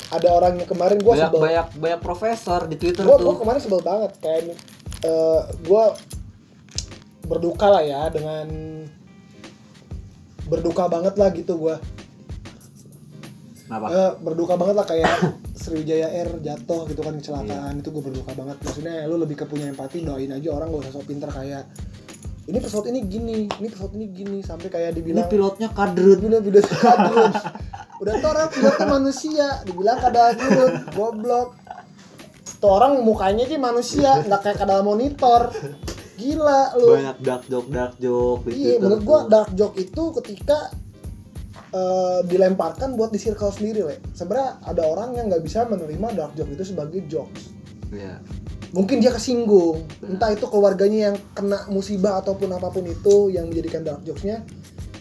ada 0.10 0.28
orang 0.32 0.54
yang 0.56 0.66
kemarin 0.66 0.98
banyak 0.98 1.28
sebel. 1.28 1.40
banyak 1.40 1.68
banyak 1.76 2.00
profesor 2.00 2.66
di 2.66 2.76
Twitter 2.76 3.04
Gua, 3.04 3.16
tuh 3.16 3.26
gua 3.28 3.36
kemarin 3.38 3.60
sebel 3.60 3.82
banget 3.82 4.12
kayak 4.18 4.42
eh 5.02 5.40
gua 5.64 5.94
berduka 7.24 7.68
lah 7.70 7.82
ya 7.82 8.10
dengan 8.10 8.48
berduka 10.44 10.86
banget 10.88 11.14
lah 11.14 11.30
gitu 11.30 11.54
gua 11.56 11.78
kenapa 13.62 13.86
Eh, 13.88 14.12
berduka 14.20 14.54
banget 14.56 14.76
lah 14.76 14.88
kayak 14.88 15.14
Sriwijaya 15.60 16.08
Air 16.10 16.30
jatuh 16.40 16.88
gitu 16.88 17.00
kan 17.00 17.14
kecelakaan 17.14 17.46
Iya. 17.72 17.80
itu 17.80 17.90
gue 17.92 18.02
berduka 18.02 18.32
banget 18.34 18.58
maksudnya 18.60 19.06
lu 19.06 19.20
lebih 19.20 19.36
ke 19.36 19.46
punya 19.46 19.68
empati 19.68 20.02
doain 20.02 20.32
aja 20.32 20.50
orang 20.50 20.72
gak 20.72 20.82
usah 20.82 20.94
sok 20.96 21.06
pinter 21.06 21.30
kayak 21.30 21.68
ini 22.48 22.58
pesawat 22.58 22.90
ini 22.90 23.00
gini 23.04 23.38
ini 23.52 23.68
pesawat 23.68 23.94
ini 23.94 24.06
gini 24.10 24.40
sampai 24.42 24.68
kayak 24.68 24.90
Ini 24.90 24.98
dibilang 24.98 25.28
pilotnya 25.28 25.68
kadrut. 25.70 26.18
dibilang 26.18 26.42
video 26.42 26.64
kadrun 26.64 27.32
udah 28.00 28.14
tuh 28.20 28.30
orang 28.32 28.48
pilotnya 28.48 28.88
manusia 28.88 29.48
dibilang 29.68 30.00
kadrun 30.00 30.74
goblok 30.96 31.60
tuh 32.60 32.72
orang 32.72 33.00
mukanya 33.04 33.48
aja 33.48 33.58
manusia 33.60 34.12
nggak 34.24 34.42
kayak 34.44 34.58
kadal 34.60 34.84
monitor 34.84 35.52
gila 36.20 36.76
lu 36.76 37.00
Banyak 37.00 37.18
dark 37.24 37.44
joke 37.48 37.70
dark 37.72 37.96
joke 37.96 38.44
Iya, 38.52 38.84
menurut 38.84 39.02
gua 39.08 39.20
dark 39.32 39.52
joke 39.56 39.80
itu 39.80 40.04
ketika 40.20 40.68
eh, 41.72 42.20
dilemparkan 42.28 43.00
buat 43.00 43.16
di 43.16 43.20
circle 43.22 43.56
sendiri, 43.56 43.88
le. 43.88 43.96
Sebenarnya 44.12 44.60
ada 44.68 44.84
orang 44.84 45.16
yang 45.16 45.32
nggak 45.32 45.44
bisa 45.48 45.64
menerima 45.64 46.08
dark 46.20 46.34
joke 46.36 46.52
itu 46.52 46.64
sebagai 46.76 47.00
jokes. 47.08 47.56
Iya. 47.96 48.20
Mungkin 48.76 49.02
dia 49.02 49.10
kesinggung, 49.16 49.82
Benar. 49.98 50.10
entah 50.14 50.30
itu 50.36 50.46
keluarganya 50.46 51.00
yang 51.10 51.18
kena 51.34 51.66
musibah 51.74 52.22
ataupun 52.22 52.54
apa 52.54 52.70
pun 52.70 52.86
itu 52.86 53.34
yang 53.34 53.50
menjadikan 53.50 53.82
dark 53.82 54.04
jokesnya. 54.04 54.44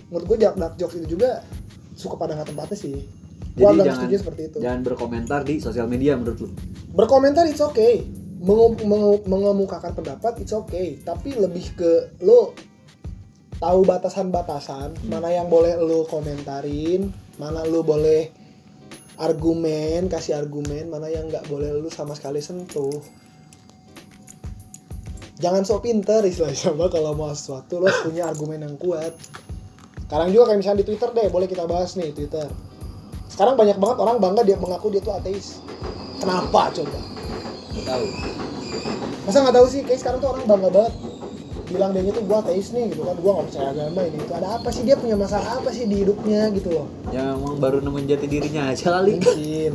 Menurut 0.08 0.24
gua 0.24 0.38
dark, 0.38 0.56
dark 0.56 0.74
jokes 0.78 0.96
itu 1.02 1.18
juga 1.18 1.42
suka 1.98 2.14
pada 2.14 2.38
nggak 2.38 2.54
tempatnya 2.54 2.78
sih. 2.78 2.96
Gua 3.58 3.74
Jadi 3.74 3.90
jangan 3.90 3.98
setuju 3.98 4.16
seperti 4.22 4.42
itu. 4.46 4.56
jangan 4.62 4.80
berkomentar 4.86 5.40
di 5.42 5.58
sosial 5.58 5.90
media 5.90 6.14
menurut 6.14 6.38
lu. 6.46 6.48
Berkomentar 6.94 7.50
it's 7.50 7.58
okay. 7.58 8.06
Mengu- 8.38 9.26
mengemukakan 9.26 9.98
pendapat 9.98 10.38
it's 10.38 10.54
okay, 10.54 11.02
tapi 11.02 11.34
lebih 11.34 11.74
ke 11.74 12.14
lo 12.22 12.54
tahu 13.58 13.82
batasan-batasan 13.82 15.10
mana 15.10 15.34
yang 15.34 15.50
boleh 15.50 15.74
lo 15.74 16.06
komentarin, 16.06 17.10
mana 17.42 17.66
lo 17.66 17.82
boleh 17.82 18.30
argumen, 19.18 20.06
kasih 20.06 20.38
argumen, 20.38 20.86
mana 20.86 21.10
yang 21.10 21.26
nggak 21.26 21.50
boleh 21.50 21.74
lo 21.74 21.90
sama 21.90 22.14
sekali 22.14 22.38
sentuh. 22.38 23.02
Jangan 25.42 25.66
sok 25.66 25.86
pinter 25.86 26.22
istilahnya 26.22 26.74
kalau 26.94 27.18
mau 27.18 27.34
sesuatu 27.34 27.82
lo 27.82 27.90
punya 28.06 28.30
argumen 28.30 28.62
yang 28.62 28.78
kuat. 28.78 29.14
Sekarang 30.08 30.32
juga 30.32 30.44
kayak 30.48 30.58
misalnya 30.58 30.80
di 30.80 30.86
Twitter 30.88 31.08
deh, 31.12 31.28
boleh 31.28 31.44
kita 31.44 31.68
bahas 31.68 31.92
nih 31.94 32.10
Twitter. 32.10 32.48
Sekarang 33.28 33.54
banyak 33.54 33.76
banget 33.76 33.96
orang 34.00 34.16
bangga 34.16 34.40
dia 34.40 34.56
mengaku 34.56 34.88
dia 34.88 34.98
tuh 34.98 35.12
ateis. 35.12 35.60
Kenapa 36.16 36.72
coba? 36.72 36.98
Nggak 37.70 37.84
tahu. 37.84 38.06
Masa 39.22 39.36
nggak 39.44 39.56
tahu 39.60 39.66
sih? 39.68 39.80
Kayak 39.84 40.00
sekarang 40.00 40.18
tuh 40.18 40.28
orang 40.32 40.44
bangga 40.48 40.70
banget 40.72 40.94
bilang 41.68 41.92
dia 41.92 42.00
itu 42.00 42.24
gua 42.24 42.40
ateis 42.40 42.72
nih 42.72 42.88
gitu 42.88 43.04
kan 43.04 43.12
gua 43.20 43.32
nggak 43.36 43.46
percaya 43.52 43.68
agama 43.76 44.00
ini 44.00 44.16
itu 44.16 44.32
ada 44.32 44.48
apa 44.56 44.68
sih 44.72 44.82
dia 44.88 44.96
punya 44.96 45.20
masalah 45.20 45.60
apa 45.60 45.68
sih 45.68 45.84
di 45.84 46.00
hidupnya 46.00 46.48
gitu 46.56 46.72
loh 46.72 46.88
Ya 47.12 47.36
emang 47.36 47.60
baru 47.60 47.84
nemuin 47.84 48.08
jati 48.08 48.24
dirinya 48.24 48.72
aja 48.72 48.88
kali. 48.96 49.20
mungkin 49.20 49.72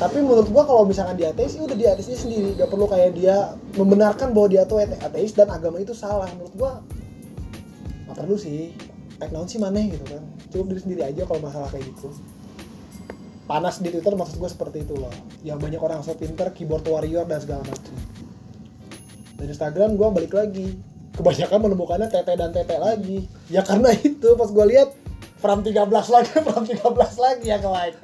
tapi 0.00 0.18
menurut 0.18 0.48
gua 0.48 0.64
kalau 0.64 0.88
misalkan 0.88 1.20
dia 1.20 1.28
ateis 1.28 1.52
ya 1.52 1.62
udah 1.62 1.76
dia 1.76 1.92
ateisnya 1.92 2.16
sendiri 2.16 2.56
gak 2.56 2.72
perlu 2.72 2.88
kayak 2.88 3.12
dia 3.12 3.52
membenarkan 3.76 4.32
bahwa 4.32 4.48
dia 4.48 4.64
tuh 4.64 4.80
ate- 4.80 4.96
ateis 4.98 5.36
dan 5.36 5.52
agama 5.52 5.84
itu 5.84 5.92
salah 5.92 6.32
menurut 6.32 6.54
gua 6.56 6.72
nggak 8.08 8.16
perlu 8.16 8.36
sih 8.40 8.72
teknologi 9.22 9.54
sih 9.56 9.60
mana 9.62 9.78
gitu 9.86 10.04
kan. 10.04 10.22
Cukup 10.50 10.66
diri 10.74 10.80
sendiri 10.82 11.02
aja 11.06 11.22
kalau 11.24 11.40
masalah 11.40 11.68
kayak 11.70 11.86
gitu. 11.94 12.10
Panas 13.46 13.78
di 13.78 13.88
Twitter 13.90 14.14
maksud 14.18 14.36
gue 14.42 14.50
seperti 14.50 14.82
itu 14.82 14.94
loh. 14.98 15.12
Yang 15.46 15.58
banyak 15.62 15.80
orang 15.82 16.00
so 16.02 16.18
pinter 16.18 16.50
keyboard 16.50 16.82
warrior 16.86 17.22
dan 17.26 17.38
segala 17.38 17.62
macam. 17.62 17.94
Dan 19.38 19.46
Instagram 19.46 19.94
gue 19.94 20.08
balik 20.10 20.32
lagi. 20.34 20.68
Kebanyakan 21.12 21.58
menemukannya 21.68 22.08
TT 22.08 22.28
dan 22.34 22.50
TT 22.50 22.70
lagi. 22.80 23.18
Ya 23.52 23.62
karena 23.62 23.92
itu 23.94 24.34
pas 24.34 24.48
gue 24.48 24.66
lihat 24.74 24.96
Pram 25.42 25.60
13 25.60 25.90
lagi 25.90 26.30
Pram 26.46 26.62
13 26.62 26.78
lagi 27.18 27.46
yang 27.50 27.66
like 27.66 27.98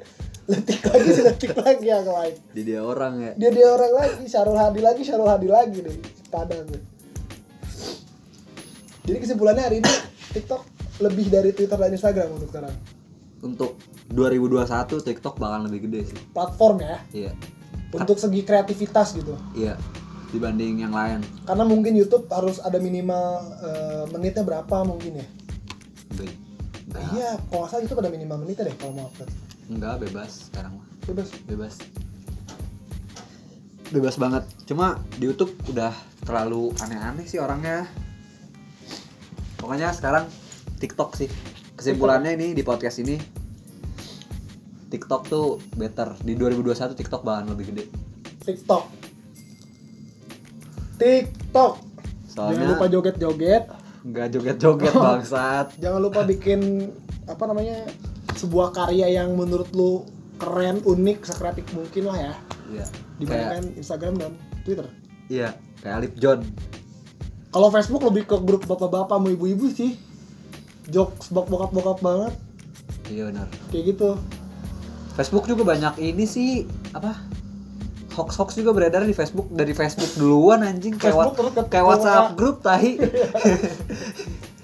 letik 0.49 0.81
lagi 0.81 1.09
letik 1.23 1.53
lagi 1.55 1.85
yang 1.87 2.09
like 2.09 2.41
Di 2.51 2.65
dia 2.65 2.81
orang 2.81 3.21
ya. 3.21 3.31
dia 3.37 3.49
dia 3.53 3.67
orang 3.69 3.93
lagi 3.93 4.25
Syarul 4.25 4.57
Hadi 4.57 4.81
lagi 4.81 5.01
Syarul 5.05 5.29
Hadi 5.29 5.47
lagi 5.47 5.77
deh 5.79 5.97
padang. 6.29 6.65
Jadi 9.05 9.17
kesimpulannya 9.17 9.63
hari 9.65 9.77
ini 9.81 9.93
TikTok 10.35 10.78
lebih 10.99 11.27
dari 11.27 11.49
Twitter 11.49 11.75
dan 11.75 11.89
Instagram 11.89 12.29
untuk 12.33 12.49
sekarang 12.49 12.75
Untuk 13.39 13.79
2021 14.09 14.67
TikTok 15.01 15.35
bakal 15.35 15.63
lebih 15.65 15.87
gede 15.87 16.01
sih. 16.07 16.17
platform 16.29 16.77
ya 16.79 16.97
Iya. 17.09 17.31
untuk 17.91 18.15
segi 18.15 18.41
kreativitas 18.41 19.13
gitu 19.13 19.33
Iya. 19.53 19.79
Dibanding 20.29 20.79
yang 20.79 20.91
lain. 20.91 21.25
karena 21.43 21.63
mungkin 21.63 21.95
YouTube 21.95 22.29
harus 22.29 22.59
ada 22.59 22.77
minimal 22.77 23.25
eh, 23.57 24.03
menitnya 24.09 24.43
berapa 24.43 24.75
mungkin 24.83 25.17
ya 25.17 25.27
Be- 26.13 26.37
Enggak. 26.85 27.01
iya 27.11 27.29
kalau 27.43 27.59
nggak 27.59 27.69
salah 27.69 27.81
YouTube 27.81 27.99
ada 27.99 28.09
minimal 28.09 28.37
menitnya 28.39 28.63
deh 28.65 28.75
kalau 28.75 28.93
mau 28.93 29.07
upload 29.07 29.29
Enggak 29.67 29.95
bebas 29.99 30.31
sekarang 30.45 30.73
mah. 30.75 30.85
bebas 31.03 31.29
Bebas. 31.43 31.75
Bebas 33.89 34.15
banget. 34.15 34.45
Cuma 34.65 34.87
di 35.11 35.25
YouTube 35.25 35.49
udah 35.65 35.89
terlalu 36.21 36.69
aneh-aneh 36.77 37.25
sih 37.25 37.37
orangnya. 37.37 37.89
Pokoknya 39.57 39.89
sekarang 39.89 40.29
TikTok 40.79 41.13
sih. 41.13 41.27
Kesimpulannya 41.75 42.33
ini 42.33 42.51
di 42.51 42.63
podcast 42.63 42.99
ini 42.99 43.19
TikTok 44.87 45.21
tuh 45.27 45.47
better. 45.75 46.17
Di 46.19 46.33
2021 46.33 46.95
TikTok 46.95 47.21
bakalan 47.21 47.53
lebih 47.53 47.69
gede. 47.69 47.83
TikTok 48.41 48.83
TikTok 50.97 51.73
jangan 52.29 52.51
Soalnya 52.55 52.67
lupa 52.69 52.85
joget-joget 52.87 53.63
nggak 53.99 54.27
joget-joget 54.31 54.93
bangsat. 55.05 55.67
jangan 55.77 55.99
lupa 55.99 56.23
bikin 56.23 56.87
apa 57.25 57.43
namanya 57.45 57.83
sebuah 58.33 58.71
karya 58.71 59.11
yang 59.13 59.35
menurut 59.35 59.67
lu 59.71 60.07
keren 60.35 60.79
unik 60.81 61.23
sekreatif 61.25 61.67
mungkin 61.71 62.07
lah 62.07 62.17
ya 62.17 62.33
Iya. 62.69 62.85
Kayak 62.85 63.17
dibandingkan 63.17 63.63
Instagram 63.75 64.13
dan 64.15 64.31
Twitter 64.61 64.87
iya, 65.27 65.49
kayak 65.79 65.95
Alip 65.99 66.13
John. 66.15 66.39
kalau 67.49 67.69
Facebook 67.69 68.03
lebih 68.05 68.23
ke 68.23 68.37
grup 68.39 68.63
bapak-bapak 68.63 69.17
mau 69.19 69.29
ibu-ibu 69.29 69.67
sih 69.67 69.97
jokes 70.89 71.29
bokap-bokap 71.29 71.99
banget 71.99 72.33
Iya 73.07 73.27
benar. 73.27 73.47
kayak 73.69 73.85
gitu 73.89 74.09
Facebook 75.11 75.45
juga 75.45 75.67
banyak 75.67 75.99
ini 75.99 76.23
sih 76.23 76.63
apa? 76.91 77.19
Hoax 78.09 78.35
hoax 78.35 78.49
juga 78.53 78.71
beredar 78.71 79.01
di 79.01 79.11
Facebook 79.11 79.47
dari 79.49 79.71
Facebook 79.71 80.09
duluan 80.15 80.59
anjing 80.61 80.93
kayak 80.93 81.11
Facebook 81.11 81.27
wa- 81.29 81.37
terus 81.37 81.53
ke- 81.53 81.67
kayak 81.69 81.85
WhatsApp 81.85 82.25
grup 82.33 82.57
tahi. 82.59 82.95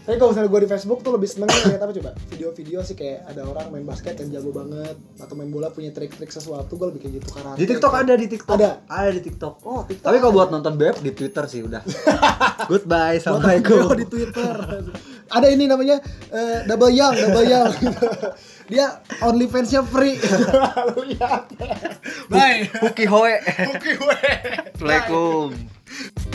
Tapi 0.06 0.16
kalau 0.16 0.30
misalnya 0.30 0.48
gue 0.48 0.62
di 0.62 0.70
Facebook 0.70 1.00
tuh 1.02 1.12
lebih 1.12 1.26
seneng 1.26 1.50
lihat 1.50 1.82
apa 1.82 1.90
coba? 1.92 2.14
Video-video 2.30 2.80
sih 2.80 2.94
kayak 2.94 3.26
ada 3.26 3.42
orang 3.44 3.68
main 3.70 3.82
basket 3.84 4.14
yang 4.16 4.30
jago 4.32 4.54
banget 4.54 4.94
atau 5.18 5.34
main 5.34 5.50
bola 5.50 5.68
punya 5.68 5.90
trik-trik 5.90 6.30
sesuatu 6.30 6.70
gue 6.72 6.88
lebih 6.88 7.02
kayak 7.02 7.14
gitu 7.18 7.28
karate. 7.32 7.58
Di 7.58 7.66
TikTok 7.66 7.94
ada 7.96 8.14
di 8.14 8.28
TikTok. 8.28 8.56
Ada? 8.56 8.72
Ada 8.86 9.10
di 9.12 9.22
TikTok. 9.24 9.54
Oh, 9.62 9.82
TikTok. 9.82 10.06
Tapi 10.06 10.18
kalau 10.20 10.34
buat 10.36 10.50
nonton 10.52 10.74
BF 10.76 11.02
di 11.02 11.12
Twitter 11.12 11.44
sih 11.46 11.62
udah. 11.62 11.82
Goodbye, 12.70 13.18
assalamualaikum. 13.18 13.82
video 13.82 13.98
di 13.98 14.08
Twitter. 14.08 14.56
Ada 15.32 15.48
ini 15.50 15.66
namanya 15.66 15.98
eh, 16.30 16.66
double 16.70 16.94
young, 16.94 17.16
double 17.16 17.48
young. 17.48 17.72
Dia 18.72 18.98
OnlyFans-nya 19.22 19.86
free. 19.86 20.18
Lu 20.98 21.06
lihat. 21.06 21.54
Bye. 22.34 22.66
Huki 22.82 23.06
hoe. 23.06 23.38
Oke, 23.70 23.94
gue. 23.94 24.18
Assalamualaikum. 24.74 26.34